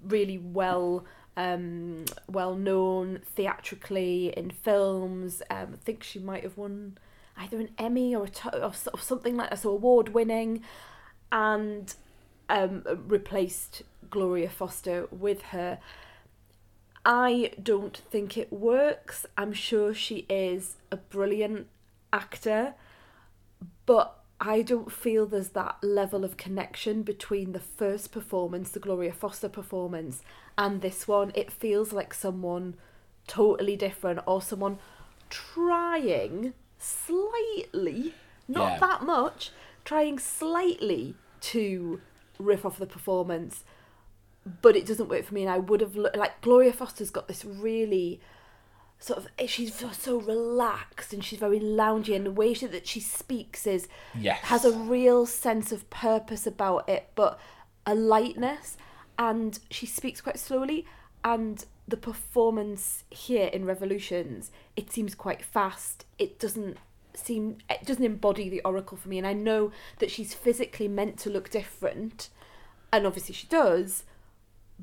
really 0.02 0.38
well 0.38 1.04
um, 1.36 2.06
well 2.26 2.56
known 2.56 3.20
theatrically 3.36 4.34
in 4.36 4.50
films. 4.50 5.42
Um, 5.48 5.68
I 5.74 5.76
think 5.76 6.02
she 6.02 6.18
might 6.18 6.42
have 6.42 6.56
won 6.56 6.98
either 7.36 7.60
an 7.60 7.70
Emmy 7.78 8.14
or 8.14 8.24
a 8.24 8.28
to- 8.28 8.64
or, 8.64 8.72
or 8.92 8.98
something 8.98 9.36
like 9.36 9.50
that, 9.50 9.60
so 9.60 9.70
award 9.70 10.10
winning, 10.10 10.62
and 11.32 11.94
um, 12.48 12.84
replaced 13.06 13.82
Gloria 14.10 14.48
Foster 14.48 15.08
with 15.10 15.42
her. 15.42 15.78
I 17.04 17.52
don't 17.62 17.96
think 17.96 18.36
it 18.36 18.52
works. 18.52 19.26
I'm 19.36 19.52
sure 19.52 19.92
she 19.92 20.26
is 20.28 20.76
a 20.90 20.96
brilliant 20.96 21.66
actor, 22.12 22.74
but 23.84 24.20
I 24.40 24.62
don't 24.62 24.90
feel 24.90 25.26
there's 25.26 25.50
that 25.50 25.76
level 25.82 26.24
of 26.24 26.36
connection 26.36 27.02
between 27.02 27.52
the 27.52 27.60
first 27.60 28.10
performance, 28.10 28.70
the 28.70 28.80
Gloria 28.80 29.12
Foster 29.12 29.48
performance, 29.48 30.22
and 30.56 30.80
this 30.80 31.06
one. 31.06 31.32
It 31.34 31.52
feels 31.52 31.92
like 31.92 32.14
someone 32.14 32.74
totally 33.26 33.76
different 33.76 34.20
or 34.26 34.40
someone 34.40 34.78
trying 35.30 36.54
not 38.48 38.72
Yeah. 38.72 38.78
that 38.80 39.02
much, 39.02 39.50
trying 39.84 40.18
slightly 40.18 41.14
to 41.40 42.00
riff 42.38 42.64
off 42.64 42.78
the 42.78 42.86
performance 42.86 43.64
but 44.60 44.76
it 44.76 44.84
doesn't 44.84 45.08
work 45.08 45.24
for 45.24 45.32
me. 45.32 45.40
And 45.42 45.50
I 45.50 45.56
would 45.56 45.80
have 45.80 45.96
looked 45.96 46.16
like 46.18 46.42
Gloria 46.42 46.70
Foster's 46.72 47.08
got 47.10 47.28
this 47.28 47.46
really 47.46 48.20
sort 48.98 49.18
of 49.18 49.26
eh, 49.38 49.46
she's 49.46 49.74
so- 49.74 49.90
so 49.90 50.18
relaxed 50.20 51.14
and 51.14 51.24
she's 51.24 51.38
very 51.38 51.58
loungy, 51.60 52.14
and 52.14 52.26
the 52.26 52.30
way 52.30 52.52
she, 52.52 52.66
that 52.66 52.86
she 52.86 53.00
speaks 53.00 53.66
is 53.66 53.88
Yes. 54.14 54.40
has 54.44 54.64
a 54.66 54.72
real 54.78 55.24
sense 55.24 55.72
of 55.72 55.88
purpose 55.88 56.46
about 56.46 56.86
it, 56.90 57.08
but 57.14 57.38
a 57.86 57.94
lightness. 57.94 58.76
And 59.18 59.58
she 59.70 59.86
speaks 59.86 60.20
quite 60.20 60.38
slowly, 60.38 60.84
and 61.24 61.64
the 61.88 61.96
performance 61.96 63.04
here 63.10 63.46
in 63.46 63.64
Revolutions 63.64 64.50
it 64.76 64.90
seems 64.92 65.14
quite 65.14 65.42
fast. 65.42 66.04
It 66.18 66.38
doesn't 66.38 66.76
seem 67.16 67.58
it 67.70 67.84
doesn't 67.84 68.04
embody 68.04 68.48
the 68.48 68.60
oracle 68.62 68.96
for 68.96 69.08
me 69.08 69.18
and 69.18 69.26
i 69.26 69.32
know 69.32 69.70
that 69.98 70.10
she's 70.10 70.34
physically 70.34 70.88
meant 70.88 71.18
to 71.18 71.30
look 71.30 71.50
different 71.50 72.28
and 72.92 73.06
obviously 73.06 73.34
she 73.34 73.46
does 73.46 74.04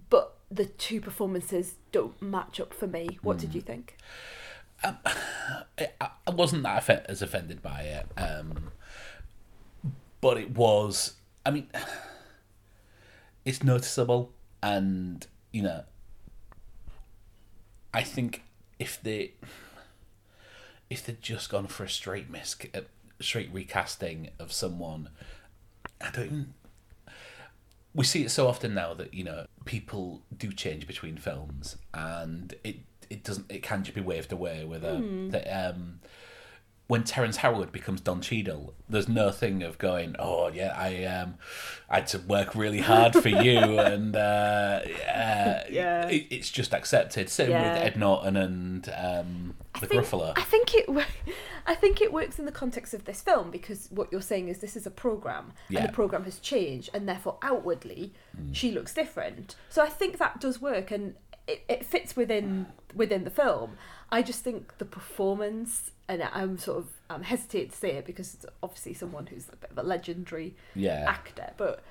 but 0.10 0.38
the 0.50 0.66
two 0.66 1.02
performances 1.02 1.76
don't 1.92 2.22
match 2.22 2.60
up 2.60 2.74
for 2.74 2.88
me 2.88 3.20
what 3.22 3.38
did 3.38 3.54
you 3.54 3.62
think 3.62 3.98
I, 4.84 5.90
I 6.00 6.32
wasn't 6.32 6.64
that 6.64 7.06
as 7.08 7.22
offended 7.22 7.62
by 7.62 7.82
it, 7.82 8.08
um, 8.18 8.72
but 10.20 10.38
it 10.38 10.52
was. 10.52 11.16
I 11.46 11.52
mean, 11.52 11.68
it's 13.46 13.64
noticeable, 13.64 14.32
and 14.62 15.26
you 15.52 15.62
know, 15.62 15.84
I 17.94 18.04
think 18.04 18.44
if 18.80 19.02
they 19.02 19.34
if 20.92 21.06
they'd 21.06 21.22
just 21.22 21.50
gone 21.50 21.68
for 21.68 21.86
a 21.86 21.90
straight 21.90 22.30
mis 22.30 22.56
uh, 22.76 22.82
straight 23.22 23.50
recasting 23.54 24.30
of 24.38 24.52
someone, 24.52 25.10
I 26.02 26.12
don't 26.12 26.26
even. 26.26 26.54
We 27.94 28.04
see 28.06 28.24
it 28.24 28.30
so 28.32 28.48
often 28.48 28.74
now 28.74 28.94
that 28.96 29.14
you 29.14 29.24
know 29.24 29.46
people 29.66 30.22
do 30.38 30.52
change 30.52 30.86
between 30.88 31.18
films, 31.18 31.78
and 31.94 32.54
it 32.64 32.78
it 33.10 33.24
doesn't 33.24 33.50
it 33.52 33.64
can 33.64 33.84
just 33.84 33.96
be 33.96 34.02
waved 34.02 34.32
away 34.34 34.66
with 34.66 34.84
a 34.84 35.02
that 35.30 35.48
um 35.70 36.00
when 36.88 37.06
Terence 37.06 37.38
Howard 37.38 37.72
becomes 37.72 38.02
Don 38.02 38.20
Cheadle, 38.20 38.74
there's 38.90 39.08
no 39.08 39.32
thing 39.32 39.64
of 39.64 39.78
going, 39.78 40.14
oh 40.20 40.50
yeah, 40.50 40.76
I 40.78 41.06
um, 41.06 41.36
I 41.90 41.96
had 42.00 42.08
to 42.08 42.20
work 42.20 42.54
really 42.54 42.82
hard 42.82 43.16
for 43.16 43.30
you, 43.30 43.80
and 43.92 44.14
uh, 44.14 44.82
uh, 45.08 45.64
Yeah. 45.70 46.10
it, 46.10 46.28
it's 46.30 46.50
just 46.52 46.74
accepted. 46.74 47.30
Same 47.30 47.52
Yeah. 47.52 47.62
with 47.76 47.82
Ed 47.82 47.96
Norton 47.96 48.36
and 48.36 48.94
um, 48.98 49.54
the 49.80 49.88
think, 49.88 50.04
Gruffalo. 50.04 50.34
I 50.36 50.42
think 50.42 50.76
it 50.76 50.90
I 51.66 51.76
think 51.76 52.02
it 52.02 52.12
works 52.12 52.40
in 52.40 52.46
the 52.46 52.52
context 52.52 52.94
of 52.94 53.06
this 53.06 53.22
film 53.22 53.52
because 53.52 53.88
what 53.92 54.12
you're 54.12 54.22
saying 54.22 54.50
is 54.50 54.60
this 54.60 54.76
is 54.76 54.86
a 54.86 54.92
program 54.92 55.54
and 55.70 55.88
the 55.88 55.92
program 55.92 56.24
has 56.26 56.40
changed 56.40 56.90
and 56.94 57.08
therefore 57.08 57.38
outwardly 57.42 58.14
mm. 58.38 58.54
she 58.54 58.72
looks 58.72 58.94
different. 58.94 59.56
So 59.70 59.82
I 59.82 59.90
think 59.90 60.18
that 60.18 60.40
does 60.40 60.62
work 60.62 60.92
and 60.92 61.16
it, 61.48 61.64
it 61.68 61.86
fits 61.86 62.16
within 62.16 62.68
within 62.96 63.24
the 63.24 63.30
film. 63.30 63.78
I 64.12 64.22
just 64.22 64.44
think 64.44 64.78
the 64.78 64.86
performance, 64.86 65.92
and 66.08 66.22
I'm 66.34 66.58
sort 66.58 66.80
of 66.80 66.88
I'm 67.10 67.24
hesitant 67.24 67.72
to 67.72 67.78
say 67.78 67.92
it 67.92 68.06
because 68.06 68.34
it's 68.34 68.46
obviously 68.62 68.94
someone 68.94 69.28
who's 69.28 69.48
a 69.50 69.56
bit 69.56 69.72
of 69.72 69.78
a 69.78 69.84
legendary 69.84 70.56
Yeah. 70.76 71.06
actor, 71.08 71.54
but 71.58 71.84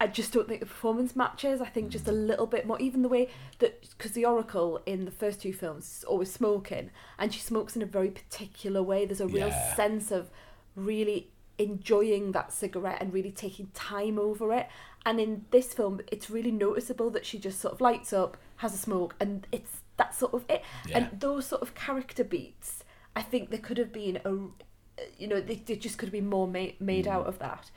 I 0.00 0.06
just 0.06 0.32
don't 0.32 0.46
think 0.48 0.60
the 0.60 0.66
performance 0.66 1.16
matches. 1.16 1.60
I 1.60 1.66
think 1.66 1.90
just 1.90 2.06
a 2.06 2.12
mm. 2.12 2.26
little 2.26 2.46
bit 2.46 2.66
more, 2.66 2.78
even 2.80 3.02
the 3.02 3.08
way 3.08 3.28
that 3.58 3.84
because 3.96 4.12
the 4.12 4.24
Oracle 4.24 4.80
in 4.86 5.04
the 5.04 5.10
first 5.10 5.40
two 5.42 5.52
films 5.52 5.98
is 5.98 6.04
always 6.04 6.32
smoking, 6.32 6.90
and 7.18 7.34
she 7.34 7.40
smokes 7.40 7.74
in 7.74 7.82
a 7.82 7.86
very 7.86 8.10
particular 8.10 8.82
way. 8.82 9.06
There's 9.06 9.20
a 9.20 9.26
real 9.26 9.48
Yeah. 9.48 9.74
sense 9.74 10.10
of 10.10 10.30
really 10.76 11.30
enjoying 11.58 12.30
that 12.32 12.52
cigarette 12.52 12.98
and 13.00 13.12
really 13.12 13.32
taking 13.32 13.66
time 13.74 14.18
over 14.18 14.52
it. 14.52 14.68
And 15.04 15.20
in 15.20 15.46
this 15.50 15.74
film, 15.74 16.00
it's 16.12 16.30
really 16.30 16.52
noticeable 16.52 17.10
that 17.10 17.26
she 17.26 17.38
just 17.38 17.60
sort 17.60 17.74
of 17.74 17.80
lights 17.80 18.12
up, 18.12 18.36
has 18.56 18.74
a 18.74 18.78
smoke, 18.78 19.16
and 19.18 19.46
it's 19.50 19.80
that 19.96 20.14
sort 20.14 20.34
of 20.34 20.44
it. 20.48 20.62
Yeah. 20.86 20.98
And 20.98 21.20
those 21.20 21.46
sort 21.46 21.62
of 21.62 21.74
character 21.74 22.22
beats, 22.22 22.84
I 23.16 23.22
think 23.22 23.50
there 23.50 23.58
could 23.58 23.78
have 23.78 23.92
been 23.92 24.20
a, 24.24 24.30
you 25.18 25.26
know, 25.26 25.40
they, 25.40 25.56
they 25.56 25.76
just 25.76 25.98
could 25.98 26.06
have 26.06 26.12
been 26.12 26.28
more 26.28 26.46
made, 26.46 26.80
made 26.80 27.08
out 27.08 27.24
mm. 27.24 27.28
of 27.28 27.38
that. 27.40 27.70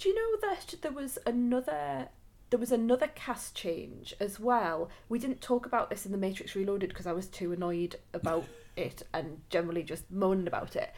Do 0.00 0.08
you 0.08 0.14
know 0.14 0.48
that 0.48 0.74
there 0.80 0.92
was 0.92 1.18
another 1.26 2.08
there 2.48 2.58
was 2.58 2.72
another 2.72 3.06
cast 3.08 3.54
change 3.54 4.14
as 4.18 4.40
well? 4.40 4.88
We 5.08 5.18
didn't 5.18 5.40
talk 5.42 5.66
about 5.66 5.88
this 5.90 6.04
in 6.06 6.10
the 6.10 6.18
Matrix 6.18 6.56
Reloaded 6.56 6.88
because 6.88 7.06
I 7.06 7.12
was 7.12 7.26
too 7.28 7.52
annoyed 7.52 7.96
about 8.12 8.44
it 8.76 9.02
and 9.12 9.42
generally 9.50 9.82
just 9.82 10.10
moaning 10.10 10.46
about 10.48 10.74
it. 10.74 10.92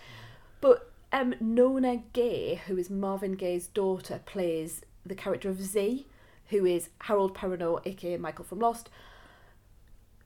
But 0.61 0.93
um, 1.13 1.35
Nona 1.41 2.05
Gaye, 2.13 2.63
who 2.67 2.79
is 2.79 2.89
Marvin 2.89 3.33
Gaye's 3.33 3.67
daughter, 3.67 4.21
plays 4.25 4.83
the 5.05 5.17
character 5.17 5.51
of 5.51 5.61
Zee, 5.61 6.07
who 6.51 6.65
is 6.65 6.89
Harold 7.03 7.35
Perrineau, 7.35 7.85
aka 7.85 8.17
Michael 8.17 8.45
from 8.45 8.61
Lost, 8.61 8.89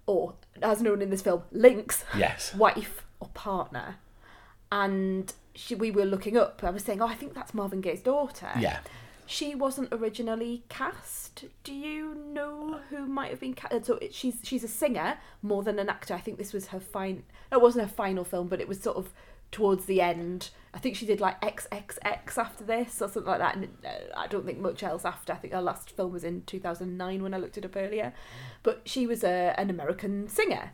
or 0.07 0.35
as 0.63 0.83
known 0.83 1.01
in 1.03 1.11
this 1.11 1.23
film, 1.23 1.43
Link's 1.51 2.05
Yes. 2.17 2.55
wife 2.55 3.05
or 3.21 3.29
partner. 3.29 3.97
And 4.71 5.33
she, 5.57 5.75
we 5.75 5.91
were 5.91 6.05
looking 6.05 6.37
up. 6.37 6.63
I 6.63 6.71
was 6.71 6.85
saying, 6.85 7.03
oh, 7.03 7.07
I 7.07 7.15
think 7.15 7.35
that's 7.35 7.55
Marvin 7.55 7.81
Gaye's 7.81 8.03
daughter. 8.03 8.51
Yeah. 8.59 8.79
She 9.27 9.55
wasn't 9.57 9.93
originally 9.93 10.63
cast. 10.69 11.45
Do 11.65 11.75
you 11.75 12.15
know 12.15 12.81
who 12.91 13.07
might 13.07 13.31
have 13.31 13.41
been 13.41 13.55
cast? 13.55 13.87
So 13.87 13.95
it, 13.97 14.15
she's 14.15 14.37
she's 14.45 14.63
a 14.63 14.69
singer 14.69 15.19
more 15.43 15.65
than 15.65 15.81
an 15.81 15.89
actor. 15.89 16.15
I 16.15 16.21
think 16.21 16.39
this 16.39 16.53
was 16.53 16.69
her 16.69 16.79
fine. 16.79 17.25
It 17.51 17.61
wasn't 17.61 17.89
her 17.89 17.93
final 17.93 18.23
film, 18.23 18.47
but 18.47 18.61
it 18.61 18.69
was 18.69 18.81
sort 18.81 18.97
of 18.97 19.13
towards 19.51 19.87
the 19.87 20.01
end. 20.01 20.51
I 20.73 20.79
think 20.79 20.95
she 20.97 21.07
did 21.07 21.21
like 21.21 21.41
XXX 21.41 22.39
after 22.39 22.63
this 22.63 23.01
or 23.03 23.09
something 23.09 23.25
like 23.25 23.39
that, 23.39 23.57
and 23.57 23.69
uh, 23.85 24.17
I 24.17 24.27
don't 24.27 24.45
think 24.45 24.59
much 24.59 24.83
else 24.83 25.05
after. 25.05 25.33
I 25.33 25.37
think 25.37 25.55
her 25.55 25.63
last 25.63 25.91
film 25.91 26.13
was 26.13 26.23
in 26.23 26.43
two 26.43 26.61
thousand 26.61 26.97
nine 26.97 27.23
when 27.23 27.35
I 27.35 27.39
looked 27.39 27.59
it 27.59 27.65
up 27.65 27.75
earlier. 27.75 28.13
But 28.63 28.83
she 28.85 29.07
was 29.07 29.25
a, 29.25 29.55
an 29.59 29.71
American 29.71 30.29
singer. 30.29 30.71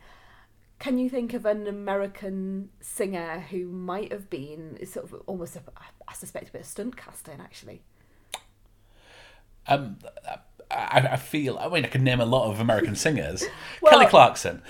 Can 0.82 0.98
you 0.98 1.08
think 1.08 1.32
of 1.32 1.46
an 1.46 1.68
American 1.68 2.70
singer 2.80 3.38
who 3.50 3.68
might 3.68 4.10
have 4.10 4.28
been 4.28 4.84
sort 4.84 5.06
of 5.12 5.22
almost 5.28 5.54
a, 5.54 5.60
I 6.08 6.12
suspect 6.12 6.48
a 6.48 6.52
bit 6.52 6.62
of 6.62 6.66
stunt 6.66 6.96
casting 6.96 7.40
actually? 7.40 7.82
Um, 9.68 9.98
I, 10.68 11.08
I 11.12 11.16
feel. 11.18 11.56
I 11.56 11.68
mean, 11.68 11.84
I 11.84 11.88
can 11.88 12.02
name 12.02 12.20
a 12.20 12.24
lot 12.26 12.50
of 12.50 12.58
American 12.58 12.96
singers. 12.96 13.44
Well- 13.80 13.92
Kelly 13.92 14.06
Clarkson, 14.06 14.60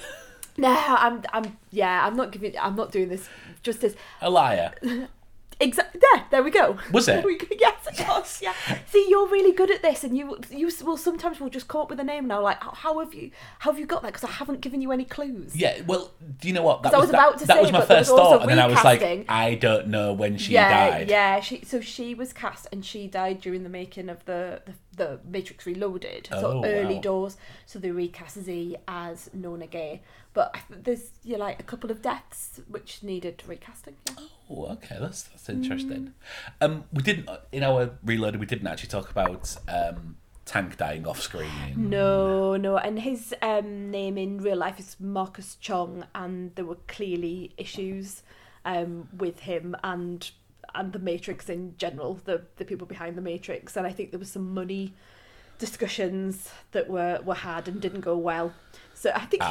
No, 0.58 0.68
I'm, 0.68 1.22
I'm, 1.32 1.56
yeah, 1.70 2.06
I'm 2.06 2.14
not 2.14 2.30
giving, 2.30 2.58
I'm 2.60 2.76
not 2.76 2.92
doing 2.92 3.08
this 3.08 3.30
justice. 3.62 3.94
Aaliyah. 4.20 5.08
Exactly. 5.62 6.00
There, 6.12 6.24
there 6.30 6.42
we 6.42 6.50
go. 6.50 6.76
Was 6.90 7.08
it? 7.08 7.24
We 7.24 7.38
yes, 7.58 7.86
it 7.86 8.06
was. 8.08 8.40
Yeah. 8.42 8.52
See, 8.86 9.06
you're 9.08 9.28
really 9.28 9.52
good 9.52 9.70
at 9.70 9.82
this, 9.82 10.02
and 10.04 10.16
you, 10.16 10.38
you 10.50 10.70
will 10.84 10.96
sometimes 10.96 11.40
will 11.40 11.48
just 11.50 11.68
come 11.68 11.82
up 11.82 11.90
with 11.90 12.00
a 12.00 12.04
name 12.04 12.26
now. 12.26 12.42
Like, 12.42 12.62
how, 12.62 12.98
have 12.98 13.14
you, 13.14 13.30
how 13.60 13.70
have 13.70 13.78
you 13.78 13.86
got 13.86 14.02
that? 14.02 14.08
Because 14.12 14.24
I 14.24 14.32
haven't 14.32 14.60
given 14.60 14.80
you 14.82 14.92
any 14.92 15.04
clues. 15.04 15.54
Yeah, 15.54 15.80
well, 15.86 16.10
do 16.40 16.48
you 16.48 16.54
know 16.54 16.62
what? 16.62 16.82
That 16.82 16.92
'Cause 16.92 16.94
I 16.96 17.00
was 17.00 17.10
that, 17.10 17.16
about 17.18 17.38
to 17.38 17.46
that 17.46 17.56
say, 17.56 17.62
was 17.62 17.72
my 17.72 17.78
but 17.80 17.88
first 17.88 18.10
was 18.10 18.18
thought, 18.20 18.40
and 18.42 18.50
then 18.50 18.58
I 18.58 18.66
was 18.66 18.82
like. 18.84 19.02
I 19.28 19.54
don't 19.54 19.88
know 19.88 20.12
when 20.12 20.36
she 20.38 20.52
yeah, 20.52 20.90
died. 20.90 21.08
yeah. 21.08 21.40
She, 21.40 21.62
so 21.64 21.80
she 21.80 22.14
was 22.14 22.32
cast, 22.32 22.66
and 22.72 22.84
she 22.84 23.06
died 23.06 23.40
during 23.40 23.62
the 23.62 23.68
making 23.68 24.08
of 24.08 24.24
the 24.24 24.62
the, 24.66 24.72
the 24.96 25.20
Matrix 25.24 25.66
Reloaded, 25.66 26.28
Oh, 26.32 26.40
so 26.40 26.64
early 26.64 26.96
wow. 26.96 27.00
doors. 27.00 27.36
So 27.66 27.78
they 27.78 27.90
recast 27.90 28.38
Zee 28.42 28.76
as 28.86 29.30
Nona 29.32 29.66
Gaye, 29.66 30.02
but 30.34 30.50
I 30.54 30.60
th- 30.68 30.84
there's 30.84 31.10
you 31.24 31.32
know, 31.34 31.44
like 31.44 31.60
a 31.60 31.62
couple 31.62 31.90
of 31.90 32.02
deaths 32.02 32.60
which 32.68 33.02
needed 33.02 33.42
recasting. 33.46 33.96
Yeah. 34.08 34.24
Oh, 34.50 34.66
okay, 34.72 34.96
that's 35.00 35.22
that's 35.24 35.48
interesting. 35.48 36.12
Um, 36.60 36.84
we 36.92 37.02
didn't 37.02 37.28
in 37.52 37.62
our 37.62 37.92
reloaded. 38.04 38.38
We 38.40 38.46
didn't 38.46 38.66
actually 38.66 38.90
talk 38.90 39.10
about 39.10 39.56
um, 39.68 40.16
Tank 40.44 40.76
dying 40.76 41.06
off 41.06 41.20
screen. 41.20 41.48
No, 41.76 42.56
no, 42.56 42.76
and 42.76 42.98
his 43.00 43.34
um, 43.40 43.90
name 43.90 44.18
in 44.18 44.38
real 44.42 44.56
life 44.58 44.78
is 44.78 44.96
Marcus 45.00 45.54
Chong, 45.54 46.04
and 46.14 46.54
there 46.56 46.64
were 46.64 46.78
clearly 46.88 47.52
issues 47.56 48.22
um, 48.64 49.08
with 49.16 49.40
him 49.40 49.74
and 49.82 50.30
and 50.74 50.92
the 50.92 50.98
Matrix 50.98 51.48
in 51.48 51.74
general, 51.78 52.20
the 52.24 52.42
the 52.56 52.64
people 52.64 52.86
behind 52.86 53.16
the 53.16 53.22
Matrix, 53.22 53.76
and 53.76 53.86
I 53.86 53.92
think 53.92 54.10
there 54.10 54.18
was 54.20 54.30
some 54.30 54.52
money 54.54 54.92
discussions 55.58 56.50
that 56.72 56.88
were 56.88 57.20
were 57.24 57.34
had 57.34 57.68
and 57.68 57.80
didn't 57.80 58.00
go 58.00 58.16
well. 58.16 58.52
So 58.94 59.10
I 59.14 59.20
think, 59.26 59.42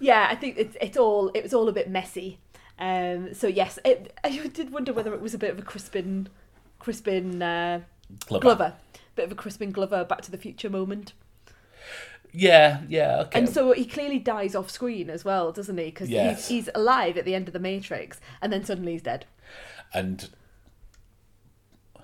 yeah, 0.00 0.28
I 0.30 0.34
think 0.34 0.56
it's 0.58 0.76
it's 0.80 0.96
all 0.96 1.28
it 1.34 1.42
was 1.42 1.54
all 1.54 1.68
a 1.68 1.72
bit 1.72 1.88
messy. 1.90 2.38
Um, 2.78 3.34
so 3.34 3.46
yes, 3.48 3.78
it, 3.84 4.16
I 4.22 4.46
did 4.48 4.70
wonder 4.72 4.92
whether 4.92 5.12
it 5.12 5.20
was 5.20 5.34
a 5.34 5.38
bit 5.38 5.50
of 5.50 5.58
a 5.58 5.62
Crispin, 5.62 6.28
Crispin 6.78 7.42
uh, 7.42 7.80
Glover. 8.26 8.42
Glover, 8.42 8.72
bit 9.16 9.24
of 9.24 9.32
a 9.32 9.34
Crispin 9.34 9.72
Glover 9.72 10.04
Back 10.04 10.20
to 10.22 10.30
the 10.30 10.38
Future 10.38 10.70
moment. 10.70 11.12
Yeah, 12.32 12.82
yeah, 12.88 13.20
okay. 13.22 13.38
And 13.38 13.48
so 13.48 13.72
he 13.72 13.84
clearly 13.86 14.18
dies 14.18 14.54
off 14.54 14.70
screen 14.70 15.08
as 15.08 15.24
well, 15.24 15.50
doesn't 15.50 15.78
he? 15.78 15.86
Because 15.86 16.10
Yes. 16.10 16.46
he's, 16.48 16.66
he's 16.66 16.70
alive 16.74 17.16
at 17.16 17.24
the 17.24 17.34
end 17.34 17.48
of 17.48 17.52
the 17.54 17.58
Matrix, 17.58 18.20
and 18.42 18.52
then 18.52 18.64
suddenly 18.64 18.92
he's 18.92 19.02
dead. 19.02 19.24
and 19.94 20.28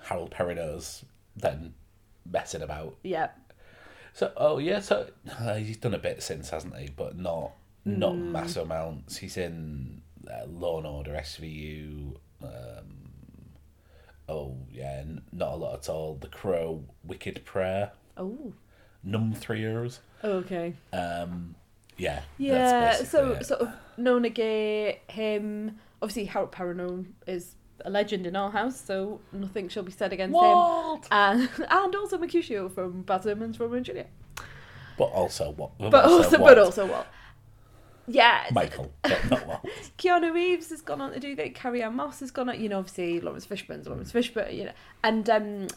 Harold 0.05 0.31
Perrineau's 0.31 1.03
then 1.35 1.73
messing 2.29 2.61
about. 2.61 2.95
Yeah. 3.03 3.29
So, 4.13 4.31
oh 4.37 4.59
yeah, 4.59 4.79
so 4.79 5.07
uh, 5.39 5.55
he's 5.55 5.77
done 5.77 5.93
a 5.93 5.99
bit 5.99 6.23
since, 6.23 6.49
hasn't 6.49 6.77
he? 6.77 6.89
But 6.95 7.17
not 7.17 7.51
not 7.83 8.13
Mm. 8.13 8.31
massive 8.31 8.63
amounts. 8.63 9.17
He's 9.17 9.37
in 9.37 10.01
uh, 10.31 10.45
Law 10.47 10.77
and 10.77 10.87
Order 10.87 11.11
SVU. 11.21 12.15
Um, 12.41 13.09
oh 14.29 14.55
yeah, 14.71 14.99
n- 15.01 15.21
not 15.31 15.53
a 15.53 15.55
lot 15.55 15.73
at 15.79 15.89
all. 15.89 16.15
The 16.15 16.27
Crow, 16.27 16.83
Wicked 17.03 17.43
Prayer, 17.45 17.91
Oh. 18.17 18.53
Num 19.03 19.33
Three 19.33 19.59
Years. 19.59 19.99
Okay. 20.23 20.73
Um, 20.93 21.55
yeah, 21.97 22.21
Yeah. 22.37 22.95
So 23.03 23.33
it. 23.33 23.45
sort 23.45 23.61
of 23.61 23.69
Nona 23.97 24.29
Gaye, 24.29 25.01
him. 25.07 25.77
Obviously, 26.01 26.25
Harold 26.25 26.51
Perrineau 26.51 27.05
is 27.27 27.55
a 27.85 27.89
legend 27.89 28.25
in 28.25 28.35
our 28.35 28.51
house, 28.51 28.79
so 28.81 29.21
nothing 29.31 29.69
shall 29.69 29.83
be 29.83 29.91
said 29.91 30.11
against 30.11 30.33
Walt! 30.33 31.05
him. 31.05 31.09
And 31.11 31.49
and 31.69 31.95
also 31.95 32.17
Mercutio 32.17 32.67
from 32.69 33.03
Baz 33.03 33.23
Luhrmann's 33.25 33.59
Romeo 33.59 33.77
and 33.77 33.85
Juliet. 33.85 34.09
but 34.97 35.05
also 35.05 35.51
what? 35.51 35.77
But 35.77 36.05
also, 36.05 36.39
what? 36.39 36.49
but 36.55 36.59
also 36.59 36.85
what? 36.87 37.07
Yeah. 38.07 38.45
Michael, 38.51 38.91
but 39.01 39.29
not 39.29 39.47
what. 39.47 39.65
Keanu 39.97 40.33
Reeves 40.33 40.69
has 40.69 40.81
gone 40.81 41.01
on 41.01 41.11
to 41.13 41.19
do 41.19 41.35
that. 41.35 41.55
Carrie-Anne 41.55 41.95
Moss 41.95 42.19
has 42.19 42.31
gone 42.31 42.49
on. 42.49 42.59
You 42.59 42.69
know, 42.69 42.79
obviously 42.79 43.19
Laurence 43.19 43.45
Fishburne's 43.47 43.87
Laurence 43.87 44.11
Fishburne. 44.11 44.53
You 44.55 44.65
know, 44.65 44.71
and 45.03 45.29
um, 45.29 45.67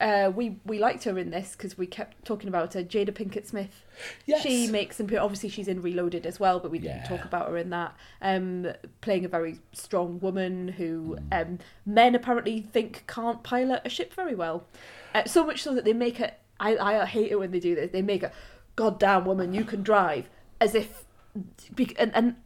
uh, 0.00 0.30
we 0.34 0.56
we 0.64 0.78
liked 0.78 1.04
her 1.04 1.18
in 1.18 1.30
this 1.30 1.52
because 1.52 1.76
we 1.76 1.86
kept 1.86 2.24
talking 2.24 2.48
about 2.48 2.74
her. 2.74 2.82
Jada 2.84 3.10
Pinkett 3.10 3.46
Smith. 3.46 3.84
Yes. 4.26 4.42
She 4.42 4.66
makes 4.68 4.96
some. 4.96 5.06
Obviously, 5.18 5.48
she's 5.48 5.68
in 5.68 5.82
Reloaded 5.82 6.24
as 6.26 6.38
well, 6.38 6.60
but 6.60 6.70
we 6.70 6.78
didn't 6.78 6.98
Yeah. 6.98 7.08
talk 7.08 7.24
about 7.24 7.48
her 7.48 7.56
in 7.56 7.70
that. 7.70 7.94
Um, 8.20 8.68
playing 9.00 9.24
a 9.24 9.28
very 9.28 9.58
strong 9.72 10.20
woman 10.20 10.68
who 10.68 11.16
Mm. 11.30 11.42
um, 11.42 11.58
men 11.84 12.14
apparently 12.14 12.60
think 12.60 13.04
can't 13.06 13.42
pilot 13.42 13.82
a 13.84 13.88
ship 13.88 14.12
very 14.14 14.34
well. 14.34 14.64
Uh, 15.14 15.24
so 15.24 15.44
much 15.44 15.62
so 15.62 15.74
that 15.74 15.84
they 15.84 15.92
make 15.92 16.20
it. 16.20 16.34
I 16.60 16.76
I 16.76 17.04
hate 17.06 17.30
it 17.32 17.38
when 17.38 17.50
they 17.50 17.60
do 17.60 17.74
this. 17.74 17.90
They 17.90 18.02
make 18.02 18.22
a 18.22 18.32
goddamn 18.76 19.24
woman 19.24 19.52
you 19.52 19.64
can 19.64 19.82
drive 19.82 20.30
as 20.60 20.74
if 20.74 21.04
and, 21.98 22.14
and 22.14 22.36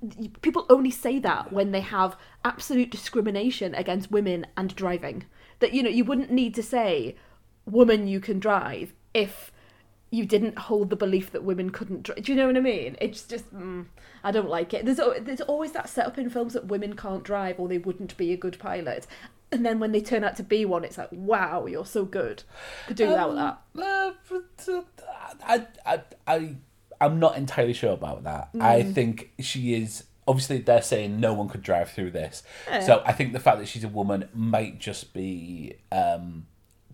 people 0.42 0.64
only 0.70 0.90
say 0.90 1.18
that 1.18 1.52
when 1.52 1.72
they 1.72 1.80
have 1.80 2.16
absolute 2.44 2.90
discrimination 2.90 3.74
against 3.74 4.10
women 4.12 4.46
and 4.56 4.74
driving 4.76 5.24
that 5.58 5.72
you 5.74 5.82
know 5.82 5.90
you 5.90 6.04
wouldn't 6.04 6.30
need 6.30 6.54
to 6.54 6.62
say 6.62 7.16
woman 7.66 8.06
you 8.06 8.20
can 8.20 8.38
drive 8.38 8.92
if 9.12 9.50
you 10.10 10.24
didn't 10.24 10.56
hold 10.58 10.88
the 10.88 10.96
belief 10.96 11.32
that 11.32 11.42
women 11.42 11.70
couldn't 11.70 12.04
drive 12.04 12.22
do 12.22 12.32
you 12.32 12.36
know 12.38 12.46
what 12.46 12.56
i 12.56 12.60
mean 12.60 12.96
it's 13.00 13.22
just 13.22 13.52
mm, 13.54 13.84
i 14.22 14.30
don't 14.30 14.48
like 14.48 14.72
it 14.72 14.84
there's, 14.86 15.00
there's 15.20 15.40
always 15.42 15.72
that 15.72 15.88
setup 15.88 16.16
in 16.16 16.30
films 16.30 16.52
that 16.52 16.66
women 16.66 16.94
can't 16.96 17.24
drive 17.24 17.58
or 17.58 17.66
they 17.68 17.78
wouldn't 17.78 18.16
be 18.16 18.32
a 18.32 18.36
good 18.36 18.56
pilot 18.60 19.06
and 19.52 19.66
then 19.66 19.80
when 19.80 19.92
they 19.92 20.00
turn 20.00 20.22
out 20.24 20.36
to 20.36 20.42
be 20.44 20.64
one 20.64 20.84
it's 20.84 20.96
like 20.98 21.08
wow 21.12 21.66
you're 21.66 21.84
so 21.84 22.04
good 22.04 22.44
could 22.86 22.96
do 22.96 23.08
without 23.08 23.34
that 23.34 23.58
Uh, 23.76 24.12
uh, 24.72 25.34
I, 25.44 25.66
I, 25.84 26.00
I, 26.26 26.54
I'm 27.00 27.18
not 27.18 27.36
entirely 27.36 27.72
sure 27.72 27.92
about 27.92 28.24
that. 28.24 28.48
I 28.60 28.82
Mm. 28.82 28.94
think 28.94 29.32
she 29.40 29.74
is. 29.74 30.04
Obviously, 30.26 30.58
they're 30.58 30.82
saying 30.82 31.20
no 31.20 31.34
one 31.34 31.48
could 31.48 31.62
drive 31.62 31.90
through 31.90 32.10
this. 32.12 32.42
So 32.84 33.02
I 33.04 33.12
think 33.12 33.32
the 33.32 33.38
fact 33.40 33.58
that 33.58 33.68
she's 33.68 33.84
a 33.84 33.88
woman 33.88 34.28
might 34.34 34.78
just 34.78 35.12
be 35.12 35.74
um, 35.92 36.46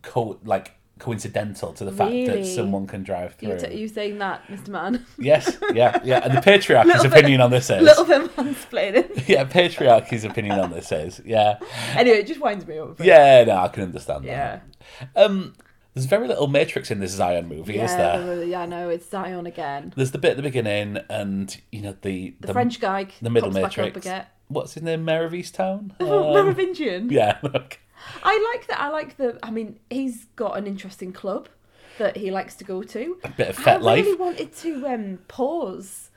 co- 0.03 0.39
like 0.45 0.73
coincidental 0.99 1.73
to 1.73 1.85
the 1.85 1.91
fact 1.91 2.13
that 2.27 2.47
someone 2.47 2.87
can 2.87 3.03
drive 3.03 3.35
You, 3.41 3.59
through. 3.59 3.71
t- 3.71 3.77
you 3.77 3.89
saying 3.89 4.19
that, 4.19 4.47
Mr. 4.47 4.69
Man? 4.69 5.05
Yes, 5.19 5.57
yeah, 5.75 6.01
yeah. 6.05 6.21
And 6.23 6.37
the 6.37 6.41
patriarchy's 6.51 7.03
bit- 7.03 7.13
opinion 7.13 7.41
on 7.41 7.51
this 7.51 7.71
is 7.71 7.83
Little 7.83 8.05
bit 8.05 8.37
mansplaining. 8.37 9.29
yeah, 9.29 9.45
patriarchy's 9.45 10.25
opinion 10.25 10.61
on 10.61 10.71
this 10.71 10.93
is 10.93 11.21
yeah, 11.25 11.59
anyway, 11.97 12.19
it 12.19 12.27
just 12.29 12.41
winds 12.41 12.67
me 12.67 12.79
up. 12.79 13.01
yeah. 13.01 13.43
No, 13.45 13.57
I 13.57 13.69
can 13.69 13.83
understand 13.85 14.25
Yeah. 14.25 14.61
that. 15.15 15.25
Um, 15.25 15.55
there's 15.95 16.07
very 16.07 16.27
little 16.29 16.47
Matrix 16.47 16.91
in 16.91 17.01
this 17.01 17.13
Zion 17.13 17.49
movie, 17.49 17.79
is 17.79 17.91
there? 17.91 18.45
yeah, 18.45 18.65
no, 18.65 18.89
it's 18.89 19.09
Zion 19.11 19.45
again. 19.47 19.93
There's 19.97 20.13
the 20.13 20.19
bit 20.19 20.31
at 20.33 20.37
the 20.37 20.43
beginning, 20.43 20.99
and 21.11 21.55
you 21.73 21.83
know 21.83 21.97
the 22.01 22.35
The, 22.41 22.53
French 22.53 22.81
guy 22.81 23.09
the 23.21 23.29
middle 23.29 23.51
Matrix. 23.51 24.09
What's 24.49 24.75
his 24.75 24.83
name? 24.83 25.05
Mayor 25.05 25.25
of 25.25 25.33
Easttown. 25.33 25.93
Oh, 26.01 26.29
Um, 26.29 26.35
Merovingian. 26.35 27.11
yeah. 27.11 27.39
okay. 27.45 27.79
I 28.23 28.53
like 28.55 28.67
that. 28.69 28.81
I 28.81 28.89
like 28.89 29.17
the. 29.17 29.39
I 29.43 29.51
mean, 29.51 29.79
he's 29.91 30.27
got 30.37 30.57
an 30.59 30.67
interesting 30.67 31.13
club 31.13 31.49
that 31.99 32.17
he 32.17 32.31
likes 32.31 32.55
to 32.57 32.65
go 32.65 32.83
to. 32.83 33.19
A 33.25 33.29
bit 33.31 33.49
of 33.51 33.59
I 33.61 33.63
fet 33.63 33.83
life. 33.83 34.05
really 34.05 34.17
wanted 34.19 34.55
to 34.57 34.87
um, 34.87 35.19
pause 35.29 36.09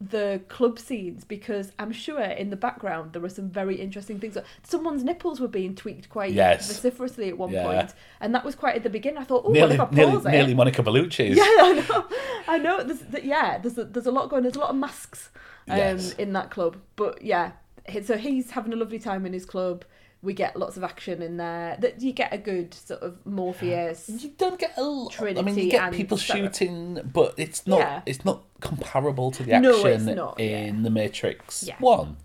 the 0.00 0.40
club 0.48 0.78
scenes 0.78 1.24
because 1.24 1.72
I'm 1.78 1.92
sure 1.92 2.20
in 2.20 2.50
the 2.50 2.56
background 2.56 3.12
there 3.12 3.22
were 3.22 3.28
some 3.28 3.48
very 3.48 3.76
interesting 3.76 4.18
things. 4.18 4.36
Someone's 4.64 5.02
nipples 5.04 5.40
were 5.40 5.48
being 5.48 5.74
tweaked 5.74 6.10
quite 6.10 6.32
Yes. 6.32 6.66
vociferously 6.66 7.28
at 7.28 7.38
one 7.38 7.50
Yeah. 7.50 7.62
point, 7.64 7.94
and 8.20 8.34
that 8.34 8.44
was 8.44 8.54
quite 8.54 8.74
at 8.76 8.82
the 8.82 8.90
beginning. 8.90 9.18
I 9.18 9.24
thought, 9.24 9.44
oh, 9.44 9.50
what 9.50 9.52
Nearly, 9.54 9.74
if 9.76 9.80
I 9.80 9.84
pause 9.86 9.94
nearly, 9.96 10.16
it? 10.16 10.24
nearly 10.30 10.54
Monica 10.54 10.82
Bellucci's. 10.82 11.36
Yeah, 11.38 11.44
I 11.44 11.84
know. 11.88 12.06
I 12.46 12.58
know. 12.58 12.82
There's, 12.84 13.00
th- 13.10 13.24
yeah, 13.24 13.58
there's 13.58 13.78
a, 13.78 13.84
there's 13.84 14.06
a 14.06 14.12
lot 14.12 14.28
going. 14.28 14.42
There's 14.42 14.56
a 14.56 14.60
lot 14.60 14.70
of 14.70 14.76
masks 14.76 15.30
um, 15.68 15.78
Yes. 15.78 16.12
in 16.14 16.32
that 16.34 16.50
club. 16.50 16.76
But 16.96 17.22
yeah, 17.22 17.52
he- 17.88 18.02
so 18.02 18.18
he's 18.18 18.50
having 18.50 18.72
a 18.74 18.76
lovely 18.76 18.98
time 18.98 19.24
in 19.24 19.32
his 19.32 19.46
club. 19.46 19.84
We 20.24 20.32
get 20.34 20.56
lots 20.56 20.76
of 20.76 20.82
action 20.84 21.22
in 21.22 21.36
there. 21.36 21.76
That 21.78 22.00
you 22.02 22.12
get 22.12 22.32
a 22.32 22.38
good 22.38 22.72
sort 22.74 23.02
of 23.02 23.24
Morpheus. 23.26 24.08
You 24.08 24.30
don't 24.38 24.58
get 24.58 24.72
a 24.76 24.82
lot. 24.82 25.20
I 25.20 25.42
mean, 25.42 25.56
you 25.56 25.70
get 25.70 25.92
people 25.92 26.16
Sarah. 26.18 26.44
shooting, 26.52 27.00
but 27.12 27.34
it's 27.36 27.66
not. 27.66 27.78
Yeah. 27.80 28.02
It's 28.06 28.24
not 28.24 28.42
comparable 28.60 29.30
to 29.32 29.42
the 29.42 29.52
action 29.52 30.06
No, 30.06 30.14
not, 30.14 30.40
in 30.40 30.82
the 30.82 30.90
Matrix 30.90 31.64
Yeah. 31.66 31.76
One. 31.78 32.16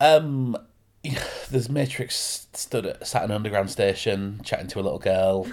Um, 0.00 0.56
there's 1.50 1.68
Matrix 1.68 2.46
stood 2.52 2.86
at 2.86 3.06
sat 3.06 3.24
in 3.24 3.30
an 3.30 3.36
underground 3.36 3.70
station 3.70 4.40
chatting 4.44 4.68
to 4.68 4.80
a 4.80 4.82
little 4.82 4.98
girl. 4.98 5.46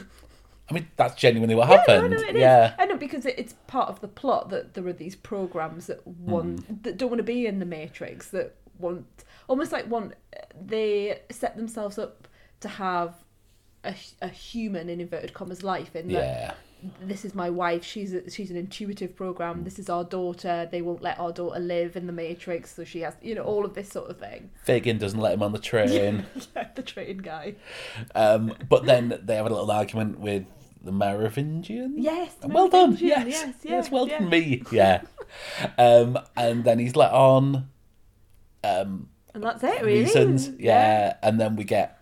I 0.69 0.73
mean, 0.73 0.87
that's 0.97 1.15
genuinely 1.15 1.55
what 1.55 1.69
Yeah, 1.69 1.77
happened. 1.77 2.11
no, 2.11 2.17
no, 2.17 2.27
it 2.27 2.35
is. 2.35 2.41
yeah. 2.41 2.75
I 2.77 2.85
know 2.85 2.97
because 2.97 3.25
it, 3.25 3.35
it's 3.37 3.53
part 3.67 3.87
of 3.89 4.01
the 4.01 4.07
plot 4.09 4.49
that 4.49 4.73
there 4.73 4.85
are 4.85 4.93
these 4.93 5.15
programs 5.15 5.87
that 5.87 6.05
want 6.05 6.65
Hmm. 6.65 6.73
that 6.81 6.97
don't 6.97 7.09
want 7.09 7.19
to 7.19 7.23
be 7.23 7.45
in 7.47 7.59
the 7.59 7.65
Matrix 7.65 8.27
that 8.31 8.55
want 8.77 9.05
almost 9.47 9.71
like 9.71 9.89
want 9.89 10.13
they 10.59 11.19
set 11.31 11.55
themselves 11.55 11.97
up 11.97 12.27
to 12.59 12.67
have 12.67 13.13
a, 13.83 13.93
a 14.21 14.27
human 14.27 14.89
in 14.89 14.99
inverted 14.99 15.33
commas 15.33 15.63
life 15.63 15.95
in 15.95 16.07
that 16.09 16.13
Yeah. 16.13 16.53
this 17.01 17.23
is 17.25 17.33
my 17.33 17.49
wife 17.49 17.83
she's 17.83 18.13
a, 18.13 18.29
she's 18.29 18.51
an 18.51 18.57
intuitive 18.57 19.15
program 19.15 19.63
this 19.63 19.79
is 19.79 19.89
our 19.89 20.03
daughter 20.03 20.67
they 20.71 20.81
won't 20.81 21.01
let 21.01 21.19
our 21.19 21.31
daughter 21.31 21.59
live 21.59 21.95
in 21.95 22.05
the 22.07 22.13
matrix 22.13 22.75
so 22.75 22.83
she 22.83 23.01
has 23.01 23.15
you 23.21 23.33
know 23.35 23.43
all 23.43 23.63
of 23.65 23.73
this 23.73 23.89
sort 23.89 24.09
of 24.09 24.17
thing 24.19 24.49
Fagin 24.65 24.97
doesn't 24.97 25.19
let 25.19 25.33
him 25.33 25.43
on 25.43 25.51
the 25.53 25.59
train. 25.59 26.25
yeah, 26.55 26.67
the 26.75 26.83
train 26.83 27.17
guy 27.17 27.55
um, 28.15 28.53
but 28.69 28.85
then 28.85 29.19
they 29.23 29.35
have 29.35 29.45
a 29.45 29.49
little 29.49 29.71
argument 29.71 30.19
with 30.19 30.45
the 30.83 30.91
Merovingian. 30.91 31.95
yes 31.97 32.33
the 32.35 32.47
well 32.47 32.67
done. 32.69 32.91
Merovingian, 32.91 33.27
Yes, 33.29 33.43
yes 33.45 33.55
yes, 33.63 33.91
well 33.91 34.05
done, 34.05 34.29
me. 34.29 34.63
Yeah. 34.71 35.01
um, 35.77 36.17
and 36.35 36.63
then 36.63 36.79
he's 36.79 36.95
let 36.95 37.11
on. 37.11 37.69
Um, 38.63 39.09
and 39.37 39.45
that's 39.45 39.63
it 39.63 39.81
really 39.83 40.03
reasons. 40.03 40.49
Yeah. 40.59 41.15
And 41.21 41.39
then 41.39 41.55
we 41.55 41.63
get 41.63 41.99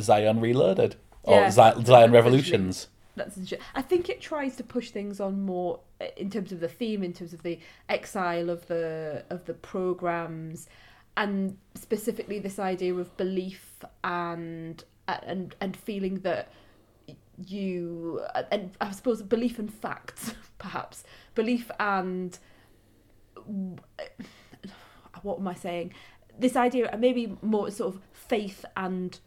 Zion 0.00 0.40
Reloaded 0.40 0.96
or 1.22 1.40
Yeah. 1.40 1.50
Zi- 1.50 1.84
Zion 1.84 2.12
Revolutions. 2.12 2.88
That's. 3.14 3.38
I 3.74 3.82
think 3.82 4.08
it 4.08 4.20
tries 4.20 4.56
to 4.56 4.64
push 4.64 4.90
things 4.90 5.20
on 5.20 5.42
more 5.42 5.80
in 6.16 6.30
terms 6.30 6.52
of 6.52 6.60
the 6.60 6.68
theme, 6.68 7.02
in 7.02 7.12
terms 7.12 7.32
of 7.32 7.42
the 7.42 7.58
exile 7.88 8.48
of 8.48 8.66
the 8.68 9.24
of 9.28 9.44
the 9.46 9.54
programs, 9.54 10.68
and 11.16 11.58
specifically 11.74 12.38
this 12.38 12.58
idea 12.58 12.94
of 12.94 13.14
belief 13.16 13.84
and 14.04 14.84
and 15.08 15.54
and 15.60 15.76
feeling 15.76 16.20
that 16.20 16.48
you 17.46 18.22
and 18.52 18.70
I 18.80 18.92
suppose 18.92 19.20
belief 19.22 19.58
and 19.58 19.72
facts, 19.72 20.34
perhaps 20.58 21.02
belief 21.34 21.70
and 21.80 22.38
what 25.22 25.38
am 25.38 25.48
I 25.48 25.54
saying? 25.54 25.92
This 26.38 26.56
idea, 26.56 26.90
uh, 26.92 26.96
maybe 26.96 27.36
more 27.42 27.70
sort 27.70 27.94
of 27.94 28.00
faith 28.12 28.64
and 28.76 29.18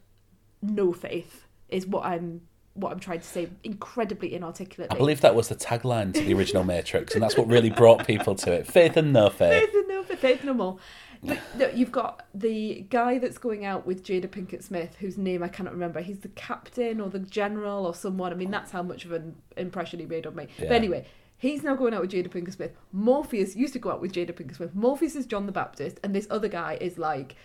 no 0.62 0.94
faith, 0.94 1.46
is 1.70 1.86
what 1.86 2.06
I'm 2.06 2.42
what 2.74 2.92
I'm 2.94 3.00
trying 3.00 3.20
to 3.20 3.28
say 3.28 3.50
incredibly 3.64 4.34
inarticulately. 4.34 4.96
I 4.96 4.98
believe 4.98 5.22
that 5.22 5.36
was 5.36 5.50
the 5.50 5.56
tagline 5.56 6.14
to 6.14 6.22
the 6.22 6.34
original 6.34 6.64
Matrix, 6.64 7.14
and 7.14 7.22
that's 7.22 7.38
what 7.38 7.48
really 7.48 7.70
brought 7.70 8.08
people 8.08 8.36
to 8.36 8.52
it. 8.54 8.66
Faith 8.66 8.96
and 8.96 9.12
no 9.12 9.30
faith. 9.30 9.62
faith 9.62 9.74
and 9.74 9.88
no 9.88 10.04
faith, 10.04 10.20
faith 10.20 10.44
no 10.44 10.54
more. 10.54 10.78
But 11.24 11.40
no, 11.56 11.68
you've 11.70 11.92
got 11.92 12.26
the 12.34 12.86
guy 12.90 13.20
that's 13.20 13.38
going 13.38 13.64
out 13.64 13.86
with 13.86 14.04
Jada 14.04 14.28
Pinkett 14.28 14.64
Smith, 14.64 14.96
whose 15.00 15.18
name 15.18 15.44
I 15.44 15.50
cannot 15.50 15.74
remember. 15.74 16.02
He's 16.02 16.20
the 16.20 16.30
captain 16.30 17.00
or 17.00 17.10
the 17.10 17.20
general 17.20 17.86
or 17.86 17.94
someone. 17.94 18.32
I 18.32 18.36
mean, 18.36 18.50
that's 18.50 18.72
how 18.72 18.82
much 18.82 19.06
of 19.06 19.12
an 19.12 19.36
impression 19.56 20.00
he 20.00 20.06
made 20.06 20.26
on 20.26 20.36
me. 20.36 20.48
Yeah. 20.58 20.70
But 20.70 20.76
anyway, 20.76 21.06
he's 21.42 21.64
now 21.64 21.76
going 21.76 21.94
out 21.94 22.02
with 22.02 22.12
Jada 22.12 22.30
Pinkett 22.30 22.54
Smith. 22.54 22.72
Morpheus 22.94 23.56
used 23.56 23.74
to 23.74 23.80
go 23.80 23.92
out 23.92 24.00
with 24.00 24.14
Jada 24.14 24.32
Pinkett 24.32 24.56
Smith. 24.56 24.76
Morpheus 24.76 25.16
is 25.16 25.26
John 25.26 25.48
the 25.48 25.52
Baptist, 25.52 26.00
and 26.04 26.16
this 26.16 26.28
other 26.30 26.48
guy 26.48 26.78
is 26.80 26.98
like 26.98 27.36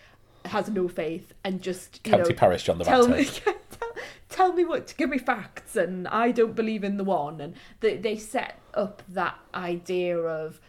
has 0.45 0.69
no 0.69 0.87
faith 0.87 1.33
and 1.43 1.61
just 1.61 2.07
you 2.07 2.13
County 2.13 2.33
know, 2.33 2.39
Paris 2.39 2.63
John 2.63 2.79
the 2.79 2.85
tell 2.85 3.09
Baptist. 3.09 3.45
Me, 3.45 3.53
tell, 3.71 3.89
tell 4.29 4.53
me 4.53 4.65
what 4.65 4.95
give 4.97 5.11
me 5.11 5.19
facts, 5.19 5.75
and 5.75 6.07
I 6.09 6.31
don't 6.31 6.55
believe 6.55 6.85
in 6.85 6.99
the 6.99 7.05
one. 7.05 7.41
And 7.41 7.55
they 7.81 7.97
they 7.97 8.17
set 8.19 8.61
up 8.75 9.03
that 9.09 9.39
idea 9.55 10.19
of 10.19 10.61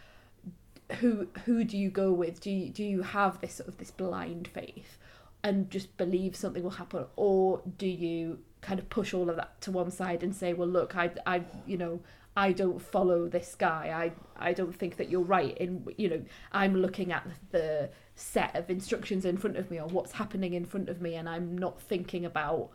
who 1.00 1.28
who 1.44 1.64
do 1.64 1.76
you 1.76 1.90
go 1.90 2.12
with? 2.12 2.40
Do 2.40 2.50
you 2.50 2.70
do 2.70 2.82
you 2.82 3.02
have 3.02 3.40
this 3.42 3.54
sort 3.54 3.68
of 3.68 3.76
this 3.76 3.90
blind 3.90 4.48
faith 4.48 4.96
and 5.44 5.70
just 5.70 5.96
believe 5.98 6.34
something 6.34 6.62
will 6.62 6.70
happen, 6.70 7.04
or 7.14 7.60
do 7.76 7.86
you 7.86 8.38
kind 8.62 8.80
of 8.80 8.88
push 8.90 9.14
all 9.14 9.30
of 9.30 9.36
that 9.36 9.60
to 9.60 9.70
one 9.70 9.90
side 9.90 10.22
and 10.22 10.34
say, 10.34 10.54
well, 10.54 10.66
look, 10.66 10.96
I 10.96 11.10
I 11.26 11.42
you 11.66 11.76
know 11.76 12.00
I 12.38 12.52
don't 12.52 12.80
follow 12.80 13.26
this 13.26 13.56
guy. 13.56 14.12
I 14.38 14.48
I 14.50 14.52
don't 14.52 14.72
think 14.72 14.96
that 14.98 15.10
you're 15.10 15.22
right. 15.22 15.58
In 15.58 15.84
you 15.96 16.08
know 16.08 16.22
I'm 16.52 16.76
looking 16.76 17.10
at 17.10 17.26
the 17.50 17.90
set 18.14 18.54
of 18.54 18.70
instructions 18.70 19.24
in 19.24 19.36
front 19.36 19.56
of 19.56 19.72
me 19.72 19.80
or 19.80 19.88
what's 19.88 20.12
happening 20.12 20.54
in 20.54 20.64
front 20.64 20.88
of 20.88 21.00
me, 21.00 21.16
and 21.16 21.28
I'm 21.28 21.58
not 21.58 21.82
thinking 21.82 22.24
about 22.24 22.70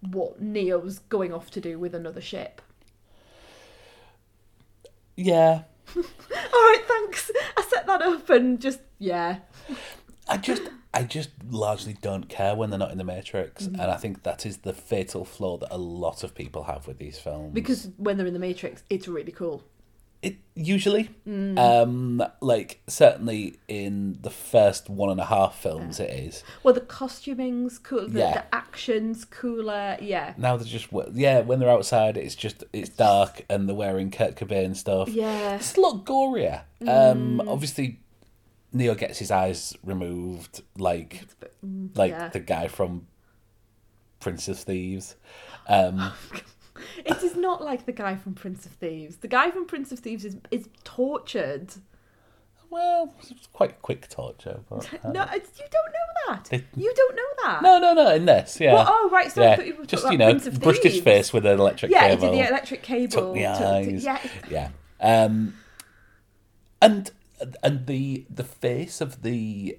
what 0.00 0.40
Neo's 0.40 1.00
going 1.10 1.30
off 1.30 1.50
to 1.50 1.60
do 1.60 1.78
with 1.78 1.94
another 1.94 2.22
ship. 2.22 2.62
Yeah. 5.14 5.64
All 5.96 6.02
right, 6.02 6.82
thanks. 6.88 7.30
I 7.54 7.62
set 7.68 7.86
that 7.86 8.00
up 8.00 8.30
and 8.30 8.58
just 8.58 8.80
yeah. 8.98 9.40
I 10.26 10.38
just 10.38 10.62
I 10.96 11.02
just 11.04 11.30
largely 11.50 11.96
don't 12.00 12.28
care 12.28 12.54
when 12.54 12.70
they're 12.70 12.78
not 12.78 12.90
in 12.92 12.98
the 12.98 13.04
Matrix, 13.04 13.64
Mm-hmm. 13.66 13.80
and 13.80 13.90
I 13.90 13.96
think 13.96 14.22
that 14.24 14.44
is 14.46 14.58
the 14.58 14.72
fatal 14.72 15.24
flaw 15.24 15.56
that 15.58 15.68
a 15.72 15.78
lot 15.78 16.24
of 16.24 16.34
people 16.34 16.64
have 16.64 16.86
with 16.86 16.98
these 16.98 17.18
films. 17.18 17.52
Because 17.54 17.88
when 17.98 18.16
they're 18.16 18.26
in 18.26 18.32
the 18.32 18.38
Matrix, 18.40 18.82
it's 18.90 19.06
really 19.08 19.32
cool. 19.32 19.62
it 20.22 20.36
usually, 20.54 21.10
Mm. 21.28 21.56
um, 21.58 22.22
like 22.40 22.80
certainly 22.88 23.58
in 23.68 24.18
the 24.22 24.30
first 24.30 24.88
one 24.88 25.10
and 25.10 25.20
a 25.20 25.26
half 25.26 25.54
films, 25.56 26.00
it 26.00 26.10
is. 26.10 26.42
Well, 26.64 26.72
the 26.74 26.80
costuming's 26.80 27.78
cool. 27.78 28.08
The, 28.08 28.18
Yeah. 28.20 28.32
the 28.32 28.54
action's 28.54 29.24
cooler. 29.26 29.96
Yeah. 30.00 30.32
Now 30.38 30.56
they're 30.56 30.66
just 30.66 30.88
yeah, 31.12 31.40
when 31.42 31.60
they're 31.60 31.70
outside, 31.70 32.16
it's 32.16 32.34
just 32.34 32.64
it's 32.72 32.88
dark 32.88 33.44
and 33.50 33.68
they're 33.68 33.76
wearing 33.76 34.10
Kurt 34.10 34.34
Cobain 34.36 34.74
stuff. 34.74 35.08
Yeah. 35.10 35.56
It's 35.56 35.76
a 35.76 35.80
lot 35.80 36.04
gorier. 36.06 36.62
Um, 36.88 37.40
obviously, 37.46 38.00
Neo 38.72 38.94
gets 38.94 39.18
his 39.18 39.30
eyes 39.30 39.74
removed, 39.84 40.62
like 40.76 41.26
like 41.94 42.10
yeah. 42.12 42.28
the 42.28 42.40
guy 42.40 42.68
from 42.68 43.06
Prince 44.20 44.48
of 44.48 44.58
Thieves. 44.58 45.16
Um, 45.68 46.12
It 47.06 47.22
is 47.22 47.34
not 47.36 47.64
like 47.64 47.86
the 47.86 47.92
guy 47.92 48.16
from 48.16 48.34
Prince 48.34 48.66
of 48.66 48.72
Thieves. 48.72 49.16
The 49.16 49.28
guy 49.28 49.50
from 49.50 49.64
Prince 49.64 49.92
of 49.92 49.98
Thieves 50.00 50.26
is 50.26 50.36
is 50.50 50.68
tortured. 50.84 51.72
well, 52.68 53.14
it's 53.30 53.46
quite 53.46 53.80
quick 53.80 54.08
torture. 54.10 54.60
But, 54.68 54.86
uh, 55.04 55.10
No, 55.10 55.26
it's, 55.32 55.58
you 55.58 55.64
don't 55.72 55.92
know 55.92 56.34
that. 56.34 56.44
They- 56.50 56.64
You 56.76 56.92
don't 56.94 57.16
know 57.16 57.22
that. 57.44 57.62
no, 57.62 57.78
no, 57.78 57.94
no. 57.94 58.14
In 58.14 58.26
this, 58.26 58.60
yeah. 58.60 58.74
Well, 58.74 58.86
oh, 58.88 59.08
right, 59.10 59.32
so 59.32 59.40
yeah. 59.40 59.60
you 59.62 59.86
just 59.86 60.04
you 60.12 60.18
know, 60.18 60.26
Prince 60.26 60.46
of 60.48 60.60
brushed 60.60 60.82
his 60.82 61.00
face 61.00 61.32
with 61.32 61.46
an 61.46 61.58
electric 61.58 61.90
Yeah, 61.90 62.08
cable. 62.08 62.30
did 62.30 62.40
the 62.44 62.48
electric 62.48 62.82
cable. 62.82 63.10
took 63.10 63.34
the 63.34 63.40
took- 63.42 63.60
eyes. 63.62 64.04
yeah. 64.04 64.20
yeah. 64.50 64.68
Um, 65.00 65.54
and 66.82 67.10
and 67.62 67.86
the 67.86 68.26
the 68.30 68.44
face 68.44 69.00
of 69.00 69.22
the 69.22 69.78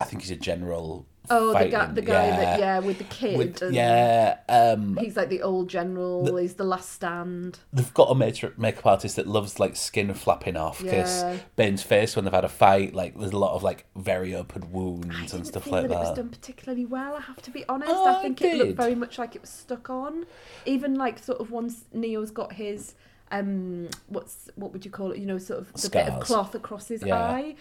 I 0.00 0.04
think 0.04 0.22
he's 0.22 0.30
a 0.30 0.36
general. 0.36 1.06
Oh, 1.28 1.58
the 1.58 1.68
guy, 1.68 1.86
the 1.86 2.02
guy 2.02 2.30
that 2.30 2.60
yeah 2.60 2.78
with 2.78 2.98
the 2.98 3.04
kid. 3.04 3.36
With- 3.36 3.60
and 3.60 3.74
yeah, 3.74 4.36
um, 4.48 4.96
He's 4.96 5.16
like 5.16 5.28
the 5.28 5.42
old 5.42 5.68
general. 5.68 6.36
he's 6.36 6.54
the 6.54 6.62
last 6.62 6.92
stand. 6.92 7.58
they've 7.72 7.92
got 7.94 8.10
a 8.10 8.14
makeup 8.14 8.56
makeup 8.58 8.86
artist 8.86 9.16
that 9.16 9.26
loves 9.26 9.58
like 9.58 9.74
skin 9.74 10.14
flapping 10.14 10.56
off 10.56 10.80
because 10.80 11.22
Yeah. 11.22 11.36
Bane's 11.56 11.82
face 11.82 12.14
when 12.14 12.24
they've 12.26 12.32
had 12.34 12.44
a 12.44 12.48
fight, 12.48 12.94
like 12.94 13.18
there's 13.18 13.32
a 13.32 13.38
lot 13.38 13.54
of 13.56 13.64
like 13.64 13.86
very 13.96 14.36
open 14.36 14.70
wounds 14.70 15.34
I 15.34 15.38
and 15.38 15.44
stuff 15.46 15.66
like 15.66 15.88
that, 15.88 15.94
it 15.94 15.98
was 15.98 16.16
done 16.16 16.28
particularly 16.28 16.84
well. 16.86 17.16
I 17.16 17.22
have 17.22 17.42
to 17.42 17.50
be 17.50 17.64
honest. 17.68 17.90
Oh, 17.92 18.06
I 18.06 18.18
I 18.18 18.22
think 18.22 18.40
it 18.42 18.56
looked 18.58 18.76
very 18.76 18.94
much 18.94 19.18
like 19.18 19.34
it 19.34 19.40
was 19.40 19.50
stuck 19.50 19.90
on. 19.90 20.26
Even 20.64 20.94
like 20.94 21.18
sort 21.18 21.40
of 21.40 21.50
once 21.50 21.86
Neo's 21.92 22.30
got 22.30 22.52
his 22.52 22.94
um, 23.30 23.88
what's 24.08 24.48
what 24.56 24.72
would 24.72 24.84
you 24.84 24.90
call 24.90 25.12
it? 25.12 25.18
You 25.18 25.26
know, 25.26 25.38
sort 25.38 25.60
of 25.60 25.72
the 25.74 25.90
bit 25.90 26.08
of 26.08 26.20
cloth 26.20 26.54
across 26.54 26.88
his 26.88 27.02
Yeah. 27.02 27.16
eye. 27.16 27.56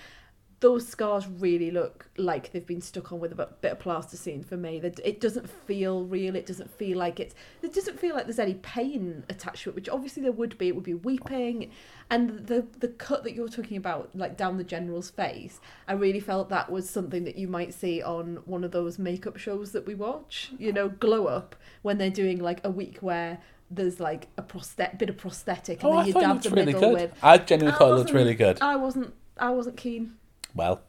Those 0.62 0.88
scars 0.88 1.28
really 1.28 1.70
look 1.70 2.08
like 2.18 2.52
they've 2.54 2.66
been 2.66 2.82
stuck 2.82 3.12
on 3.12 3.20
with 3.20 3.34
a 3.34 3.48
bit- 3.62 3.74
of 3.74 3.80
plasticine 3.80 4.42
for 4.42 4.56
me. 4.56 4.80
That 4.80 5.00
it 5.04 5.20
doesn't 5.20 5.50
feel 5.50 6.06
real. 6.06 6.34
It 6.36 6.46
doesn't 6.46 6.72
feel 6.72 6.98
like 6.98 7.20
it's. 7.20 7.36
It 7.62 7.74
doesn't 7.74 8.00
feel 8.00 8.16
like 8.16 8.26
there's 8.26 8.40
any 8.40 8.54
pain 8.56 9.26
attached 9.30 9.64
to 9.64 9.70
it, 9.72 9.76
which 9.76 9.90
obviously 9.90 10.24
there 10.24 10.32
would 10.32 10.58
be. 10.58 10.70
It 10.70 10.76
would 10.76 10.86
be 10.86 10.94
weeping, 10.94 11.72
and 12.10 12.48
the 12.48 12.66
the 12.80 12.88
cut 12.88 13.24
that 13.26 13.34
you're 13.36 13.50
talking 13.50 13.76
about, 13.76 14.10
like 14.16 14.38
down 14.38 14.58
the 14.58 14.64
general's 14.64 15.10
face, 15.12 15.60
I 15.90 15.94
really 15.94 16.22
felt 16.22 16.48
that 16.50 16.72
was 16.72 16.90
something 16.90 17.26
that 17.26 17.36
you 17.38 17.50
might 17.50 17.74
see 17.74 18.02
on 18.02 18.38
one 18.46 18.64
of 18.64 18.72
those 18.72 18.98
makeup 18.98 19.38
shows 19.38 19.74
that 19.74 19.86
we 19.86 19.94
watch. 19.94 20.52
You 20.58 20.72
know, 20.72 20.88
glow 20.88 21.26
up 21.28 21.56
when 21.82 21.98
they're 21.98 22.10
doing 22.10 22.40
like 22.40 22.62
a 22.64 22.72
week 22.72 23.00
where 23.02 23.40
there's 23.72 24.00
like 24.00 24.28
a 24.38 24.44
prosthet 24.44 24.98
bit 25.00 25.10
of 25.10 25.18
prosthetic, 25.18 25.84
and 25.84 25.92
Oh, 25.92 25.96
then 25.96 26.04
I 26.04 26.08
you 26.08 26.14
dab 26.14 26.42
the 26.42 26.50
really 26.52 26.66
middle 26.74 26.82
good. 26.82 26.94
with. 26.94 27.14
I 27.24 27.38
genuinely 27.38 27.76
I 27.76 27.80
thought 27.80 27.86
it 27.88 27.90
looked 27.92 28.00
wasn't- 28.06 28.16
really 28.16 28.36
good. 28.36 28.62
I 28.62 28.76
wasn't. 28.76 29.14
I 29.38 29.50
wasn't 29.50 29.78
keen. 29.78 30.16
Well, 30.54 30.82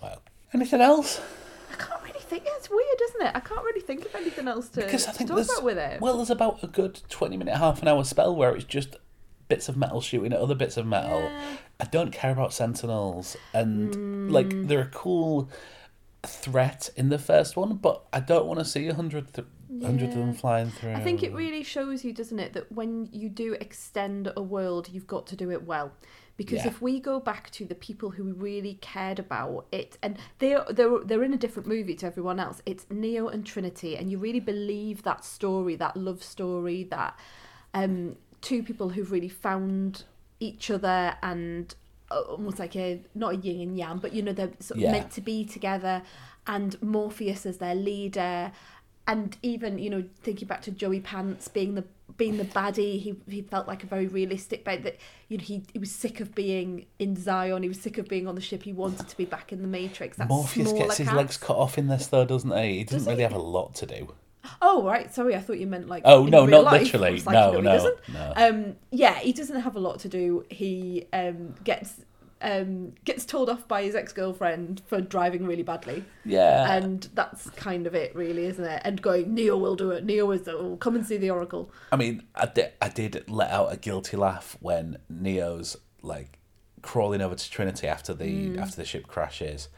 well. 0.00 0.22
Anything 0.54 0.80
else? 0.80 1.20
I 1.70 1.74
can't 1.74 2.02
really 2.02 2.20
think. 2.20 2.44
It's 2.46 2.70
weird, 2.70 3.00
isn't 3.10 3.22
it? 3.26 3.32
I 3.34 3.40
can't 3.40 3.62
really 3.64 3.80
think 3.82 4.06
of 4.06 4.14
anything 4.14 4.48
else 4.48 4.68
to, 4.70 4.80
Because 4.80 5.06
I 5.06 5.12
to 5.12 5.18
think 5.18 5.30
talk 5.30 5.40
about 5.44 5.62
with 5.64 5.76
it. 5.78 6.00
well, 6.00 6.16
there's 6.16 6.30
about 6.30 6.62
a 6.62 6.66
good 6.68 7.00
twenty 7.10 7.36
minute, 7.36 7.56
half 7.56 7.82
an 7.82 7.88
hour 7.88 8.02
spell 8.04 8.34
where 8.34 8.54
it's 8.54 8.64
just 8.64 8.96
bits 9.48 9.68
of 9.68 9.76
metal 9.76 10.00
shooting 10.00 10.32
at 10.32 10.40
other 10.40 10.54
bits 10.54 10.76
of 10.76 10.86
metal. 10.86 11.30
I 11.78 11.84
don't 11.84 12.10
care 12.12 12.30
about 12.32 12.52
sentinels, 12.54 13.36
and 13.52 13.92
Mm. 13.94 14.30
like 14.32 14.66
they're 14.68 14.80
a 14.80 14.86
cool 14.88 15.50
threat 16.22 16.88
in 16.96 17.08
the 17.10 17.18
first 17.18 17.56
one, 17.56 17.74
but 17.76 18.04
I 18.12 18.20
don't 18.20 18.46
want 18.46 18.58
to 18.60 18.64
see 18.64 18.88
a 18.88 18.94
hundred, 18.94 19.32
th- 19.34 19.46
hundred 19.82 20.10
of 20.10 20.14
them 20.16 20.32
flying 20.34 20.70
through. 20.70 20.92
I 20.94 21.00
think 21.00 21.22
it 21.22 21.32
really 21.32 21.62
shows 21.62 22.04
you, 22.04 22.12
doesn't 22.12 22.38
it, 22.38 22.52
that 22.54 22.70
when 22.72 23.08
you 23.12 23.28
do 23.28 23.54
extend 23.54 24.32
a 24.36 24.42
world, 24.42 24.88
you've 24.90 25.06
got 25.06 25.26
to 25.28 25.36
do 25.36 25.50
it 25.50 25.64
well. 25.64 25.92
Because 26.36 26.64
Yeah. 26.64 26.68
if 26.72 26.82
we 26.82 27.00
go 27.00 27.18
back 27.18 27.50
to 27.52 27.64
the 27.64 27.74
people 27.74 28.10
who 28.10 28.32
really 28.34 28.74
cared 28.82 29.18
about 29.18 29.66
it, 29.72 29.96
and 30.02 30.18
they're 30.38 30.64
they're 30.70 30.98
they're 30.98 31.22
in 31.24 31.32
a 31.32 31.38
different 31.38 31.66
movie 31.66 31.94
to 31.96 32.06
everyone 32.06 32.38
else. 32.38 32.60
It's 32.66 32.84
Neo 32.90 33.28
and 33.28 33.44
Trinity, 33.46 33.96
and 33.96 34.10
you 34.10 34.18
really 34.18 34.40
believe 34.40 35.02
that 35.04 35.24
story, 35.24 35.76
that 35.76 35.96
love 35.96 36.22
story, 36.22 36.84
that 36.84 37.18
um, 37.72 38.16
two 38.42 38.62
people 38.62 38.90
who've 38.90 39.10
really 39.10 39.30
found 39.30 40.04
each 40.38 40.70
other 40.70 41.16
and 41.22 41.74
uh, 42.10 42.20
almost 42.20 42.58
like 42.58 42.76
a 42.76 43.00
not 43.14 43.32
a 43.32 43.36
yin 43.36 43.60
and 43.62 43.78
yang, 43.78 43.96
but 43.98 44.12
you 44.12 44.20
know 44.22 44.32
they're 44.34 44.52
sort 44.60 44.76
of 44.76 44.82
Yeah. 44.82 44.92
meant 44.92 45.10
to 45.12 45.22
be 45.22 45.42
together, 45.44 46.02
and 46.46 46.80
Morpheus 46.82 47.46
as 47.46 47.56
their 47.56 47.74
leader, 47.74 48.52
and 49.06 49.36
even 49.42 49.78
you 49.78 49.90
know 49.90 50.04
thinking 50.22 50.48
back 50.48 50.62
to 50.62 50.70
Joey 50.70 51.00
Pants 51.00 51.48
being 51.48 51.74
the 51.74 51.84
being 52.16 52.38
the 52.38 52.44
baddie, 52.44 52.98
he 53.00 53.16
he 53.28 53.42
felt 53.42 53.66
like 53.68 53.82
a 53.84 53.86
very 53.86 54.06
realistic 54.06 54.64
bad 54.64 54.82
that 54.84 54.96
you 55.28 55.38
know 55.38 55.44
he 55.44 55.62
he 55.72 55.78
was 55.78 55.90
sick 55.92 56.20
of 56.20 56.34
being 56.34 56.86
in 56.98 57.16
Zion, 57.16 57.62
he 57.62 57.68
was 57.68 57.80
sick 57.80 57.98
of 57.98 58.08
being 58.08 58.26
on 58.26 58.34
the 58.34 58.40
ship, 58.40 58.62
he 58.62 58.72
wanted 58.72 59.08
to 59.08 59.16
be 59.16 59.24
back 59.24 59.52
in 59.52 59.60
the 59.62 59.68
Matrix. 59.68 60.16
That 60.16 60.28
Morpheus 60.28 60.72
gets 60.72 60.96
his 60.96 61.08
cat. 61.08 61.16
legs 61.16 61.36
cut 61.36 61.56
off 61.56 61.78
in 61.78 61.88
this 61.88 62.06
though, 62.06 62.24
doesn't 62.24 62.50
he? 62.56 62.78
He 62.78 62.84
doesn't 62.84 62.98
Does 63.00 63.06
really 63.06 63.16
he? 63.18 63.22
have 63.22 63.32
a 63.34 63.38
lot 63.38 63.74
to 63.76 63.86
do. 63.86 64.14
Oh 64.62 64.84
right, 64.84 65.12
sorry, 65.12 65.34
I 65.34 65.40
thought 65.40 65.58
you 65.58 65.66
meant 65.66 65.88
like. 65.88 66.02
Oh, 66.04 66.24
no, 66.24 66.46
not 66.46 66.64
life. 66.64 66.82
literally. 66.84 67.20
Like, 67.20 67.34
No, 67.34 67.52
he 67.56 67.62
no, 67.62 67.96
no. 68.12 68.32
Um, 68.36 68.76
yeah, 68.92 69.14
he 69.18 69.32
doesn't 69.32 69.60
have 69.60 69.74
a 69.74 69.80
lot 69.80 69.98
to 70.00 70.08
do. 70.08 70.44
He 70.48 71.06
um 71.12 71.54
gets 71.64 72.00
um 72.42 72.92
gets 73.04 73.24
told 73.24 73.48
off 73.48 73.66
by 73.66 73.82
his 73.82 73.94
ex 73.94 74.12
girlfriend 74.12 74.82
for 74.86 75.00
driving 75.00 75.46
really 75.46 75.62
badly. 75.62 76.04
Yeah. 76.24 76.74
and 76.76 77.08
that's 77.14 77.48
kind 77.50 77.86
of 77.86 77.94
it, 77.94 78.14
really, 78.14 78.46
isn't 78.46 78.64
it? 78.64 78.82
And 78.84 79.00
going, 79.00 79.34
Neo 79.34 79.56
will 79.56 79.76
do 79.76 79.90
it. 79.90 80.04
Neo 80.04 80.30
is 80.32 80.42
the. 80.42 80.52
Oh, 80.52 80.76
come 80.76 80.96
and 80.96 81.06
see 81.06 81.16
the 81.16 81.30
Oracle. 81.30 81.70
I 81.90 81.96
mean, 81.96 82.22
I 82.34 82.46
did, 82.46 82.72
I 82.82 82.88
did 82.88 83.24
let 83.28 83.50
out 83.50 83.72
a 83.72 83.76
guilty 83.76 84.16
laugh 84.16 84.56
when 84.60 84.98
Neo's 85.08 85.76
like 86.02 86.38
crawling 86.82 87.20
over 87.22 87.34
to 87.34 87.50
Trinity 87.50 87.86
after 87.88 88.12
the 88.14 88.24
Mm. 88.50 88.58
after 88.60 88.76
the 88.76 88.84
ship 88.84 89.06
crashes, 89.08 89.68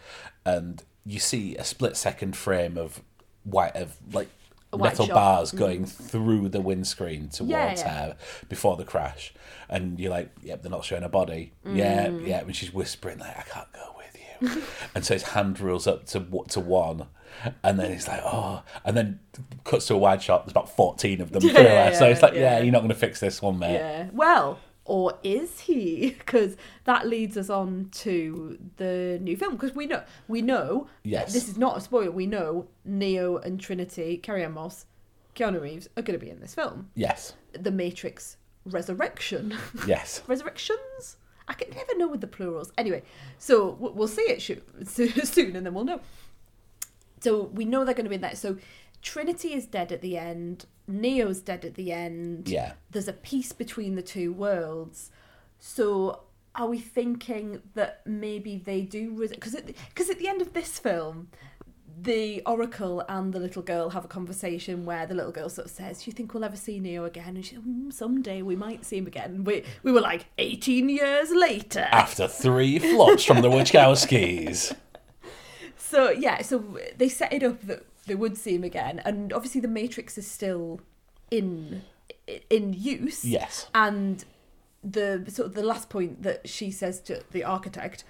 and 0.44 0.82
you 1.06 1.18
see 1.20 1.54
a 1.56 1.64
split 1.64 1.96
second 1.96 2.36
frame 2.36 2.76
of 2.76 3.00
white 3.44 3.74
of 3.76 3.96
like 4.12 4.28
metal 4.76 5.07
shot. 5.07 5.14
bars 5.14 5.52
Mm. 5.52 5.59
going 5.59 5.85
through 5.87 6.48
the 6.50 6.61
windscreen 6.61 7.28
towards 7.31 7.50
Yeah, 7.50 7.74
yeah. 7.76 7.88
her 7.88 8.16
before 8.48 8.76
the 8.76 8.85
crash, 8.85 9.33
and 9.68 9.98
you're 9.98 10.11
like, 10.11 10.31
yep, 10.42 10.62
they're 10.62 10.70
not 10.70 10.85
showing 10.85 11.02
her 11.02 11.09
body. 11.09 11.52
Yeah, 11.64 12.09
Mm. 12.09 12.26
yeah, 12.26 12.40
and 12.40 12.54
she's 12.54 12.72
whispering 12.74 13.18
like, 13.18 13.38
I 13.38 13.42
can't 13.42 13.72
go 13.72 13.94
with 13.96 14.16
you, 14.57 14.62
and 14.94 15.04
so 15.04 15.14
his 15.14 15.22
hand 15.22 15.59
rolls 15.61 15.87
up 15.87 16.04
to 16.07 16.20
what 16.20 16.48
to 16.50 16.61
one. 16.61 17.07
And 17.62 17.78
then 17.78 17.92
he's 17.92 18.09
like, 18.09 18.20
oh, 18.24 18.62
and 18.85 18.96
then 18.96 19.20
cuts 19.62 19.87
to 19.88 19.94
a 19.94 19.98
wide 19.98 20.22
shot. 20.22 20.44
There's 20.44 20.50
about 20.52 20.74
fourteen 20.74 21.20
of 21.20 21.31
them 21.31 21.42
Yeah, 21.44 21.52
through 21.52 21.62
her. 21.62 21.94
So 21.94 22.07
it's 22.09 22.22
like, 22.22 22.33
yeah, 22.33 22.57
yeah. 22.57 22.61
you're 22.61 22.72
not 22.72 22.78
going 22.81 22.88
to 22.88 22.94
fix 22.96 23.20
this 23.20 23.40
one, 23.42 23.59
mate. 23.59 23.74
Yeah. 23.74 24.09
Well, 24.12 24.59
or 24.88 25.18
is 25.22 25.61
he? 25.61 26.16
Because 26.29 26.57
that 26.85 27.07
leads 27.07 27.37
us 27.37 27.48
on 27.48 27.88
to 27.92 28.59
the 28.77 29.18
new 29.22 29.37
film. 29.37 29.55
Because 29.55 29.74
we 29.74 29.87
know, 29.87 30.03
we 30.27 30.42
know. 30.42 30.88
Yes. 31.05 31.33
This 31.33 31.48
is 31.48 31.57
not 31.57 31.79
a 31.79 31.81
spoiler. 31.81 32.11
We 32.11 32.27
know 32.27 32.66
Neo 32.85 33.37
and 33.38 33.59
Trinity, 33.59 34.18
Carrie-Anne 34.18 34.53
Moss, 34.53 34.87
Keanu 35.35 35.61
Reeves 35.61 35.88
are 35.96 36.03
going 36.03 36.18
to 36.18 36.24
be 36.24 36.31
in 36.31 36.40
this 36.40 36.55
film. 36.55 36.90
Yes, 36.94 37.35
The 37.53 37.70
Matrix 37.70 38.37
Resurrection. 38.64 39.57
yes. 39.87 40.22
Resurrections. 40.27 41.16
I 41.46 41.55
can 41.55 41.70
never 41.74 41.96
know 41.96 42.09
with 42.09 42.20
the 42.20 42.27
plurals. 42.27 42.72
Anyway, 42.77 43.03
so 43.38 43.77
we'll 43.81 44.09
see 44.09 44.22
it 44.22 44.40
soon, 45.29 45.57
and 45.57 45.64
then 45.64 45.72
we'll 45.72 45.85
know. 45.85 46.01
So 47.20 47.44
we 47.44 47.64
know 47.64 47.85
they're 47.85 47.94
going 47.94 48.05
to 48.05 48.11
be 48.11 48.16
in 48.16 48.20
that. 48.20 48.37
So 48.37 48.59
Trinity 49.02 49.54
is 49.54 49.66
dead 49.66 49.92
at 49.92 50.00
the 50.00 50.16
end. 50.16 50.66
Neo's 50.87 51.40
dead 51.40 51.64
at 51.64 51.74
the 51.74 51.92
end. 51.92 52.48
Yeah. 52.48 52.72
There's 52.90 53.08
a 53.08 53.12
peace 53.12 53.52
between 53.52 53.94
the 53.94 54.02
two 54.02 54.32
worlds. 54.32 55.11
So 55.58 56.22
are 56.54 56.66
we 56.66 56.78
thinking 56.78 57.62
that 57.74 58.02
maybe 58.06 58.56
they 58.56 58.82
do? 58.82 59.12
Because 59.28 59.54
because 59.54 60.11
at 60.11 60.18
the 60.18 60.28
end 60.28 60.42
of 60.42 60.52
this 60.52 60.78
film. 60.78 61.28
The 62.00 62.42
Oracle 62.46 63.02
and 63.08 63.32
the 63.32 63.40
little 63.40 63.61
girl 63.61 63.90
have 63.90 64.04
a 64.04 64.08
conversation 64.08 64.84
where 64.84 65.04
the 65.04 65.16
little 65.16 65.32
girl 65.32 65.48
sort 65.48 65.64
of 65.64 65.72
says, 65.72 66.04
"Do 66.04 66.08
you 66.08 66.14
think 66.14 66.32
we'll 66.32 66.44
ever 66.44 66.54
see 66.54 66.78
Neo 66.78 67.04
again?" 67.04 67.34
And 67.34 67.44
she, 67.44 67.56
mm, 67.56 67.92
"Someday 67.92 68.40
we 68.40 68.54
might 68.54 68.84
see 68.84 68.98
him 68.98 69.08
again." 69.08 69.42
We 69.42 69.64
we 69.82 69.90
were 69.90 70.00
like, 70.00 70.26
18 70.38 70.88
years 70.90 71.32
later. 71.32 71.88
After 71.90 72.28
three 72.28 72.78
flops 72.78 73.24
from 73.24 73.40
the 73.40 73.50
Wachowskis. 73.50 74.76
So 75.76 76.11
yeah, 76.11 76.42
so 76.42 76.78
they 76.98 77.08
set 77.08 77.32
it 77.32 77.42
up 77.42 77.62
that 77.62 77.82
they 78.08 78.14
would 78.14 78.36
see 78.36 78.54
him 78.54 78.64
again, 78.64 79.00
and 79.04 79.32
obviously 79.32 79.60
the 79.60 79.68
Matrix 79.68 80.18
is 80.18 80.26
still 80.26 80.80
in 81.30 81.82
in 82.50 82.72
use. 82.72 83.24
Yes. 83.24 83.68
And 83.74 84.24
the 84.82 85.24
sort 85.28 85.48
of 85.48 85.54
the 85.54 85.62
last 85.62 85.88
point 85.90 86.22
that 86.22 86.48
she 86.48 86.70
says 86.70 87.00
to 87.02 87.22
the 87.30 87.44
architect, 87.44 88.04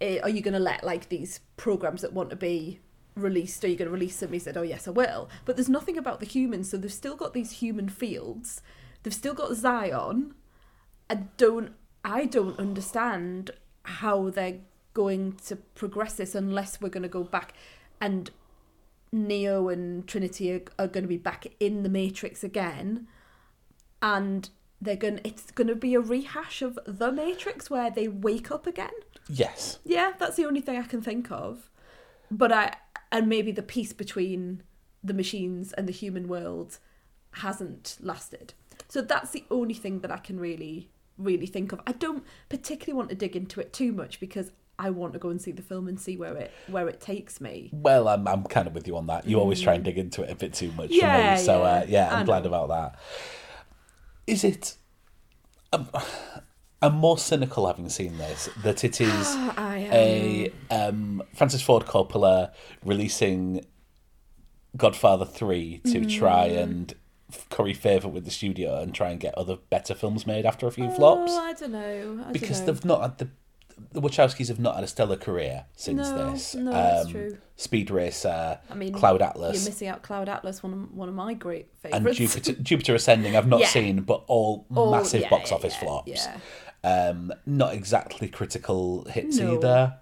eh, 0.00 0.18
"Are 0.22 0.28
you 0.28 0.40
going 0.40 0.54
to 0.54 0.60
let 0.60 0.84
like 0.84 1.08
these 1.08 1.40
programs 1.56 2.02
that 2.02 2.12
want 2.12 2.30
to 2.30 2.36
be 2.36 2.80
released? 3.14 3.64
Are 3.64 3.68
you 3.68 3.76
going 3.76 3.88
to 3.88 3.92
release 3.92 4.20
them?" 4.20 4.32
He 4.32 4.38
said, 4.38 4.56
"Oh 4.56 4.62
yes, 4.62 4.88
I 4.88 4.90
will." 4.90 5.28
But 5.44 5.56
there's 5.56 5.68
nothing 5.68 5.96
about 5.96 6.20
the 6.20 6.26
humans, 6.26 6.70
so 6.70 6.76
they've 6.76 6.92
still 6.92 7.16
got 7.16 7.34
these 7.34 7.52
human 7.52 7.88
fields. 7.88 8.62
They've 9.02 9.14
still 9.14 9.34
got 9.34 9.54
Zion. 9.54 10.34
I 11.10 11.14
don't 11.36 11.72
I 12.04 12.24
don't 12.24 12.58
understand 12.58 13.50
how 13.84 14.30
they're 14.30 14.60
going 14.94 15.32
to 15.46 15.56
progress 15.56 16.14
this 16.14 16.34
unless 16.34 16.80
we're 16.80 16.88
going 16.88 17.02
to 17.02 17.08
go 17.08 17.24
back 17.24 17.54
and 18.00 18.30
Neo 19.12 19.68
and 19.68 20.06
Trinity 20.08 20.52
are, 20.52 20.62
are 20.78 20.88
going 20.88 21.04
to 21.04 21.08
be 21.08 21.18
back 21.18 21.46
in 21.60 21.82
the 21.82 21.88
Matrix 21.88 22.42
again 22.42 23.06
and 24.00 24.48
they're 24.80 24.96
going 24.96 25.20
it's 25.22 25.50
going 25.52 25.68
to 25.68 25.76
be 25.76 25.94
a 25.94 26.00
rehash 26.00 26.60
of 26.60 26.78
the 26.86 27.12
Matrix 27.12 27.70
where 27.70 27.90
they 27.90 28.08
wake 28.08 28.50
up 28.50 28.66
again. 28.66 28.90
Yes. 29.28 29.78
Yeah, 29.84 30.12
that's 30.18 30.36
the 30.36 30.44
only 30.44 30.60
thing 30.60 30.76
I 30.76 30.82
can 30.82 31.00
think 31.00 31.30
of. 31.30 31.70
But 32.30 32.50
I 32.52 32.74
and 33.12 33.28
maybe 33.28 33.52
the 33.52 33.62
peace 33.62 33.92
between 33.92 34.62
the 35.04 35.14
machines 35.14 35.72
and 35.72 35.86
the 35.86 35.92
human 35.92 36.26
world 36.26 36.78
hasn't 37.36 37.98
lasted. 38.00 38.54
So 38.88 39.02
that's 39.02 39.30
the 39.30 39.44
only 39.50 39.74
thing 39.74 40.00
that 40.00 40.10
I 40.10 40.18
can 40.18 40.40
really 40.40 40.90
really 41.16 41.46
think 41.46 41.72
of. 41.72 41.80
I 41.86 41.92
don't 41.92 42.24
particularly 42.48 42.96
want 42.96 43.10
to 43.10 43.14
dig 43.14 43.36
into 43.36 43.60
it 43.60 43.72
too 43.72 43.92
much 43.92 44.18
because 44.18 44.50
I 44.84 44.90
want 44.90 45.12
to 45.12 45.18
go 45.18 45.28
and 45.30 45.40
see 45.40 45.52
the 45.52 45.62
film 45.62 45.86
and 45.88 46.00
see 46.00 46.16
where 46.16 46.36
it 46.36 46.50
where 46.66 46.88
it 46.88 47.00
takes 47.00 47.40
me. 47.40 47.70
Well, 47.72 48.08
I'm, 48.08 48.26
I'm 48.26 48.42
kind 48.44 48.66
of 48.66 48.74
with 48.74 48.86
you 48.88 48.96
on 48.96 49.06
that. 49.06 49.26
You 49.28 49.38
always 49.38 49.60
try 49.60 49.74
and 49.74 49.84
dig 49.84 49.96
into 49.98 50.22
it 50.22 50.30
a 50.30 50.34
bit 50.34 50.52
too 50.54 50.72
much 50.72 50.90
Yeah, 50.90 51.34
for 51.36 51.40
me. 51.40 51.46
So, 51.46 51.62
uh, 51.62 51.84
yeah. 51.88 52.08
yeah, 52.08 52.14
I 52.14 52.20
I'm 52.20 52.26
glad 52.26 52.46
about 52.46 52.68
that. 52.68 52.98
Is 54.26 54.44
it. 54.44 54.76
Um, 55.72 55.88
I'm 56.82 56.94
more 56.96 57.16
cynical 57.16 57.66
having 57.68 57.88
seen 57.88 58.18
this 58.18 58.48
that 58.64 58.82
it 58.82 59.00
is 59.10 59.36
a 59.56 60.52
um, 60.70 61.22
Francis 61.34 61.62
Ford 61.62 61.84
Coppola 61.86 62.50
releasing 62.84 63.64
Godfather 64.76 65.24
3 65.24 65.80
to 65.92 66.04
try 66.06 66.48
Mm. 66.48 66.62
and 66.62 66.94
curry 67.50 67.72
favour 67.72 68.08
with 68.08 68.24
the 68.24 68.30
studio 68.30 68.78
and 68.80 68.94
try 68.94 69.10
and 69.10 69.20
get 69.20 69.34
other 69.38 69.56
better 69.70 69.94
films 69.94 70.26
made 70.26 70.44
after 70.44 70.66
a 70.66 70.70
few 70.72 70.90
flops. 70.90 71.32
Oh, 71.34 71.40
I 71.40 71.52
don't 71.54 71.72
know. 71.72 72.24
I 72.26 72.32
because 72.32 72.58
don't 72.58 72.66
know. 72.66 72.72
they've 72.74 72.84
not 72.84 73.00
had 73.02 73.18
the 73.18 73.28
the 73.92 74.00
Wachowskis 74.00 74.48
have 74.48 74.58
not 74.60 74.74
had 74.76 74.84
a 74.84 74.86
stellar 74.86 75.16
career 75.16 75.66
since 75.76 76.08
No, 76.10 76.30
this. 76.30 76.54
no, 76.54 76.72
that's 76.72 77.06
Um, 77.06 77.12
true. 77.12 77.38
Speed 77.56 77.90
Racer, 77.90 78.58
I 78.70 78.74
mean, 78.74 78.92
Cloud 78.92 79.22
Atlas. 79.22 79.56
You're 79.56 79.70
missing 79.70 79.88
out 79.88 80.02
Cloud 80.02 80.28
Atlas, 80.28 80.62
one 80.62 80.72
of 80.72 80.92
one 80.94 81.08
of 81.08 81.14
my 81.14 81.34
great 81.34 81.68
and. 81.84 82.12
Jupiter, 82.12 82.52
Jupiter 82.54 82.94
Ascending. 82.94 83.36
I've 83.36 83.46
not 83.46 83.60
Yeah. 83.62 83.66
seen, 83.68 84.00
but 84.02 84.24
all 84.26 84.66
Oh, 84.74 84.90
massive 84.90 85.22
yeah, 85.22 85.28
box 85.30 85.50
yeah, 85.50 85.56
office 85.56 85.76
flops. 85.76 86.26
Um, 86.84 87.32
not 87.46 87.74
exactly 87.74 88.28
critical 88.28 89.04
hits 89.04 89.38
No. 89.38 89.56
either. 89.58 89.94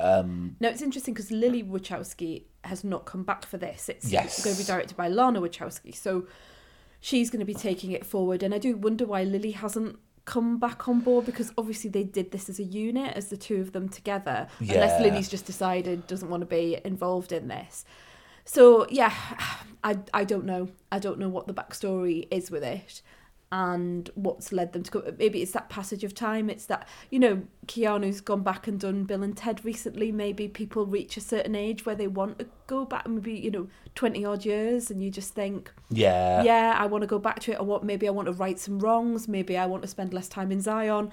No, 0.00 0.68
it's 0.68 0.82
interesting 0.82 1.14
because 1.14 1.30
Lily 1.30 1.62
Wachowski 1.62 2.44
has 2.64 2.84
not 2.84 3.04
come 3.06 3.22
back 3.22 3.46
for 3.46 3.56
this. 3.56 3.88
It's 3.88 4.10
Yes. 4.10 4.42
going 4.44 4.54
to 4.56 4.62
be 4.62 4.66
directed 4.66 4.96
by 4.96 5.08
Lana 5.08 5.40
Wachowski, 5.40 5.94
so 5.94 6.26
she's 7.00 7.30
going 7.30 7.40
to 7.40 7.46
be 7.46 7.54
taking 7.54 7.92
it 7.92 8.04
forward. 8.04 8.42
And 8.42 8.54
I 8.54 8.58
do 8.58 8.76
wonder 8.76 9.06
why 9.06 9.22
Lily 9.22 9.52
hasn't 9.52 9.98
come 10.24 10.58
back 10.58 10.88
on 10.88 11.00
board 11.00 11.26
because 11.26 11.52
obviously 11.58 11.90
they 11.90 12.04
did 12.04 12.30
this 12.30 12.48
as 12.48 12.58
a 12.58 12.64
unit, 12.64 13.14
as 13.16 13.28
the 13.28 13.36
two 13.36 13.60
of 13.60 13.72
them 13.72 13.88
together. 13.88 14.48
Yeah. 14.60 14.74
Unless 14.74 15.00
Lilly's 15.00 15.28
just 15.28 15.46
decided 15.46 16.06
doesn't 16.06 16.30
want 16.30 16.40
to 16.40 16.46
be 16.46 16.78
involved 16.84 17.32
in 17.32 17.48
this. 17.48 17.84
So 18.44 18.86
yeah, 18.90 19.12
I 19.84 19.98
I 20.12 20.24
don't 20.24 20.44
know. 20.44 20.68
I 20.90 20.98
don't 20.98 21.18
know 21.18 21.28
what 21.28 21.46
the 21.46 21.54
backstory 21.54 22.26
is 22.30 22.50
with 22.50 22.64
it. 22.64 23.02
And 23.56 24.10
what's 24.16 24.50
led 24.50 24.72
them 24.72 24.82
to 24.82 24.90
go? 24.90 25.14
Maybe 25.16 25.40
it's 25.40 25.52
that 25.52 25.68
passage 25.68 26.02
of 26.02 26.12
time. 26.12 26.50
It's 26.50 26.66
that 26.66 26.88
you 27.08 27.20
know 27.20 27.44
Keanu's 27.68 28.20
gone 28.20 28.42
back 28.42 28.66
and 28.66 28.80
done 28.80 29.04
Bill 29.04 29.22
and 29.22 29.36
Ted 29.36 29.64
recently. 29.64 30.10
Maybe 30.10 30.48
people 30.48 30.86
reach 30.86 31.16
a 31.16 31.20
certain 31.20 31.54
age 31.54 31.86
where 31.86 31.94
they 31.94 32.08
want 32.08 32.40
to 32.40 32.48
go 32.66 32.84
back, 32.84 33.06
maybe 33.08 33.32
you 33.32 33.52
know 33.52 33.68
twenty 33.94 34.24
odd 34.24 34.44
years, 34.44 34.90
and 34.90 35.00
you 35.00 35.08
just 35.08 35.34
think, 35.34 35.70
Yeah. 35.88 36.42
yeah, 36.42 36.74
I 36.76 36.86
want 36.86 37.02
to 37.02 37.06
go 37.06 37.20
back 37.20 37.38
to 37.42 37.52
it. 37.52 37.60
Or 37.60 37.64
what? 37.64 37.84
Maybe 37.84 38.08
I 38.08 38.10
want 38.10 38.26
to 38.26 38.32
right 38.32 38.58
some 38.58 38.80
wrongs. 38.80 39.28
Maybe 39.28 39.56
I 39.56 39.66
want 39.66 39.82
to 39.82 39.88
spend 39.88 40.12
less 40.12 40.28
time 40.28 40.50
in 40.50 40.60
Zion. 40.60 41.12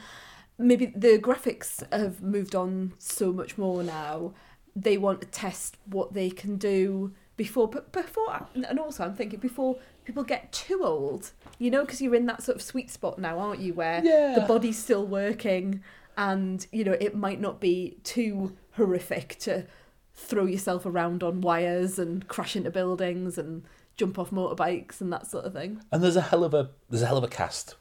Maybe 0.57 0.87
the 0.87 1.19
graphics 1.19 1.83
have 1.93 2.23
moved 2.23 2.55
on 2.55 2.93
so 2.97 3.31
much 3.31 3.59
more 3.59 3.83
now. 3.83 4.33
They 4.75 4.97
want 4.97 5.21
to 5.21 5.27
test 5.27 5.77
what 5.85 6.13
they 6.15 6.31
can 6.31 6.55
do 6.55 7.13
before, 7.37 7.67
but 7.67 7.91
before, 7.91 8.47
and 8.53 8.79
also 8.79 9.03
I'm 9.05 9.15
thinking 9.15 9.39
before 9.39 9.77
people 10.05 10.23
get 10.23 10.51
too 10.51 10.81
old. 10.83 11.31
You 11.59 11.71
know, 11.71 11.81
because 11.81 12.01
you're 12.01 12.15
in 12.15 12.25
that 12.27 12.43
sort 12.43 12.55
of 12.57 12.61
sweet 12.61 12.89
spot 12.91 13.19
now, 13.19 13.39
aren't 13.39 13.59
you? 13.61 13.73
Where 13.73 14.03
Yeah. 14.03 14.35
the 14.35 14.41
body's 14.47 14.77
still 14.77 15.05
working, 15.05 15.81
and 16.17 16.65
you 16.71 16.83
know 16.83 16.97
it 16.99 17.15
might 17.15 17.39
not 17.41 17.59
be 17.59 17.97
too 18.03 18.55
horrific 18.73 19.37
to 19.39 19.65
throw 20.13 20.45
yourself 20.45 20.85
around 20.85 21.23
on 21.23 21.41
wires 21.41 21.97
and 21.97 22.27
crash 22.27 22.55
into 22.55 22.69
buildings 22.69 23.37
and 23.37 23.63
jump 23.95 24.19
off 24.19 24.29
motorbikes 24.31 25.01
and 25.01 25.11
that 25.11 25.25
sort 25.25 25.45
of 25.45 25.53
thing. 25.53 25.81
And 25.91 26.03
there's 26.03 26.15
a 26.15 26.21
hell 26.21 26.43
of 26.43 26.53
a 26.53 26.69
there's 26.89 27.01
a 27.01 27.07
hell 27.07 27.17
of 27.17 27.23
a 27.23 27.27
cast. 27.27 27.75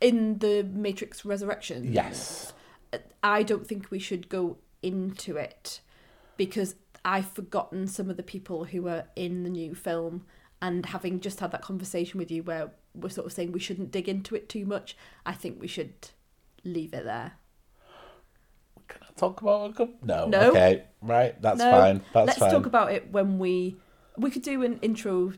In 0.00 0.38
the 0.38 0.62
Matrix 0.62 1.24
Resurrection, 1.24 1.90
Yes. 1.92 2.52
I 3.22 3.42
don't 3.42 3.66
think 3.66 3.90
we 3.90 3.98
should 3.98 4.28
go 4.28 4.58
into 4.82 5.36
it 5.36 5.80
because 6.36 6.74
I've 7.06 7.30
forgotten 7.30 7.86
some 7.86 8.10
of 8.10 8.16
the 8.16 8.24
people 8.24 8.64
who 8.64 8.82
were 8.82 9.04
in 9.14 9.44
the 9.44 9.48
new 9.48 9.76
film 9.76 10.26
and 10.60 10.84
having 10.84 11.20
just 11.20 11.38
had 11.38 11.52
that 11.52 11.62
conversation 11.62 12.18
with 12.18 12.32
you 12.32 12.42
where 12.42 12.72
we're 12.94 13.10
sort 13.10 13.26
of 13.28 13.32
saying 13.32 13.52
we 13.52 13.60
shouldn't 13.60 13.92
dig 13.92 14.08
into 14.08 14.34
it 14.34 14.48
too 14.48 14.66
much, 14.66 14.96
I 15.24 15.32
think 15.32 15.60
we 15.60 15.68
should 15.68 15.94
leave 16.64 16.92
it 16.92 17.04
there. 17.04 17.34
Can 18.88 19.02
I 19.02 19.12
talk 19.16 19.40
about 19.40 19.76
couple? 19.76 19.94
No. 20.02 20.26
No. 20.26 20.50
Okay. 20.50 20.82
Right. 21.00 21.40
That's 21.40 21.60
no, 21.60 21.70
fine. 21.70 22.02
That's 22.12 22.26
let's 22.26 22.38
fine. 22.40 22.50
talk 22.50 22.66
about 22.66 22.92
it 22.92 23.12
when 23.12 23.38
we 23.38 23.76
we 24.16 24.30
could 24.30 24.42
do 24.42 24.64
an 24.64 24.78
intro. 24.82 25.32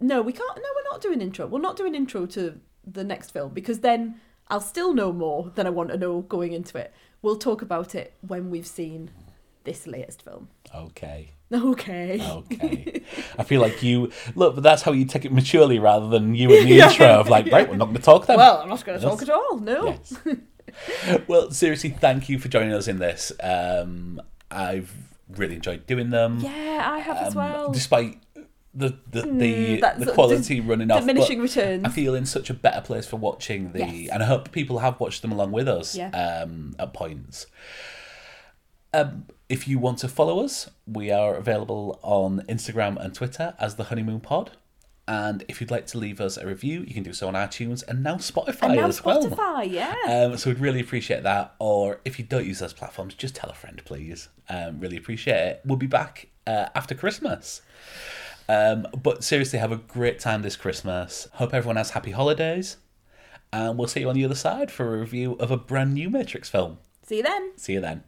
No, 0.00 0.22
we 0.22 0.32
can't. 0.32 0.56
No, 0.56 0.68
we're 0.74 0.90
not 0.90 1.02
doing 1.02 1.20
intro. 1.20 1.46
We'll 1.46 1.60
not 1.60 1.76
do 1.76 1.84
an 1.84 1.94
intro 1.94 2.24
to 2.26 2.60
the 2.86 3.04
next 3.04 3.30
film 3.30 3.52
because 3.52 3.80
then 3.80 4.20
I'll 4.48 4.60
still 4.60 4.94
know 4.94 5.12
more 5.12 5.52
than 5.54 5.66
I 5.66 5.70
want 5.70 5.90
to 5.90 5.98
know 5.98 6.22
going 6.22 6.52
into 6.52 6.78
it. 6.78 6.94
We'll 7.20 7.36
talk 7.36 7.60
about 7.60 7.94
it 7.94 8.14
when 8.20 8.50
we've 8.50 8.66
seen 8.66 9.10
this 9.64 9.86
latest 9.86 10.22
film. 10.22 10.48
Okay. 10.74 11.30
Okay. 11.52 12.20
Okay. 12.30 13.02
I 13.38 13.44
feel 13.44 13.60
like 13.60 13.82
you 13.82 14.10
look, 14.34 14.54
but 14.54 14.62
that's 14.62 14.82
how 14.82 14.92
you 14.92 15.04
take 15.04 15.24
it 15.24 15.32
maturely 15.32 15.78
rather 15.78 16.08
than 16.08 16.34
you 16.34 16.52
in 16.52 16.66
the 16.68 16.74
Yeah. 16.74 16.90
intro 16.90 17.06
of 17.06 17.28
like, 17.28 17.46
right, 17.52 17.68
we're 17.68 17.76
not 17.76 17.86
going 17.86 17.96
to 17.96 18.02
talk 18.02 18.26
then. 18.26 18.36
Well, 18.38 18.58
I'm 18.60 18.68
not 18.68 18.84
going 18.84 18.98
to 18.98 19.04
talk 19.06 19.22
at 19.22 19.30
all. 19.30 19.58
No. 19.58 19.86
Yes. 19.86 20.14
well, 21.28 21.50
seriously, 21.50 21.90
thank 21.90 22.28
you 22.28 22.38
for 22.38 22.48
joining 22.48 22.72
us 22.72 22.88
in 22.88 22.98
this. 22.98 23.30
Um, 23.42 24.20
I've 24.50 24.92
really 25.28 25.54
enjoyed 25.56 25.86
doing 25.86 26.10
them. 26.10 26.40
Yeah, 26.40 26.82
I 26.90 26.98
have 26.98 27.16
as 27.18 27.36
um, 27.36 27.42
well. 27.42 27.72
Despite 27.72 28.20
the 28.74 28.98
the 29.10 29.22
the, 29.22 29.80
Mm, 29.80 30.04
the 30.04 30.12
quality 30.12 30.60
running 30.60 30.90
off, 30.90 31.00
diminishing 31.00 31.38
but 31.38 31.42
returns. 31.44 31.84
I 31.84 31.88
feel 31.90 32.14
in 32.16 32.26
such 32.26 32.50
a 32.50 32.54
better 32.54 32.80
place 32.80 33.06
for 33.06 33.16
watching 33.16 33.70
the, 33.72 33.78
Yes. 33.80 34.10
and 34.12 34.22
I 34.22 34.26
hope 34.26 34.50
people 34.50 34.78
have 34.80 34.98
watched 34.98 35.22
them 35.22 35.30
along 35.30 35.52
with 35.52 35.68
us 35.68 35.94
Yeah. 35.94 36.08
um, 36.10 36.74
at 36.78 36.92
points. 36.92 37.46
Um, 38.92 39.26
if 39.48 39.68
you 39.68 39.78
want 39.78 39.98
to 39.98 40.08
follow 40.08 40.44
us, 40.44 40.70
we 40.86 41.10
are 41.10 41.34
available 41.34 41.98
on 42.02 42.42
Instagram 42.48 42.96
and 43.02 43.14
Twitter 43.14 43.54
as 43.58 43.76
the 43.76 43.84
Honeymoon 43.84 44.20
Pod. 44.20 44.52
And 45.06 45.44
if 45.48 45.60
you'd 45.60 45.70
like 45.70 45.86
to 45.88 45.98
leave 45.98 46.18
us 46.18 46.38
a 46.38 46.46
review, 46.46 46.80
you 46.80 46.94
can 46.94 47.02
do 47.02 47.12
so 47.12 47.28
on 47.28 47.34
iTunes 47.34 47.86
and 47.86 48.02
now 48.02 48.14
Spotify 48.14 48.68
and 48.68 48.76
now 48.76 48.86
as 48.86 49.04
well. 49.04 49.22
Spotify, 49.22 49.70
yeah. 49.70 49.94
Um, 50.08 50.38
so 50.38 50.48
we'd 50.48 50.58
really 50.58 50.80
appreciate 50.80 51.24
that. 51.24 51.54
Or 51.58 52.00
if 52.06 52.18
you 52.18 52.24
don't 52.24 52.46
use 52.46 52.60
those 52.60 52.72
platforms, 52.72 53.14
just 53.14 53.34
tell 53.34 53.50
a 53.50 53.54
friend, 53.54 53.82
please. 53.84 54.28
Um, 54.48 54.80
really 54.80 54.96
appreciate 54.96 55.36
it. 55.36 55.60
We'll 55.66 55.76
be 55.76 55.86
back 55.86 56.28
uh, 56.46 56.68
after 56.74 56.94
Christmas. 56.94 57.60
Um, 58.48 58.86
but 59.02 59.24
seriously, 59.24 59.58
have 59.58 59.72
a 59.72 59.76
great 59.76 60.20
time 60.20 60.40
this 60.40 60.56
Christmas. 60.56 61.28
Hope 61.34 61.52
everyone 61.52 61.76
has 61.76 61.90
happy 61.90 62.12
holidays. 62.12 62.78
And 63.52 63.76
we'll 63.76 63.88
see 63.88 64.00
you 64.00 64.08
on 64.08 64.14
the 64.14 64.24
other 64.24 64.34
side 64.34 64.70
for 64.70 64.96
a 64.96 65.00
review 65.00 65.34
of 65.34 65.50
a 65.50 65.58
brand 65.58 65.92
new 65.92 66.08
Matrix 66.08 66.48
film. 66.48 66.78
See 67.02 67.18
you 67.18 67.22
then. 67.22 67.52
See 67.58 67.74
you 67.74 67.80
then. 67.80 68.04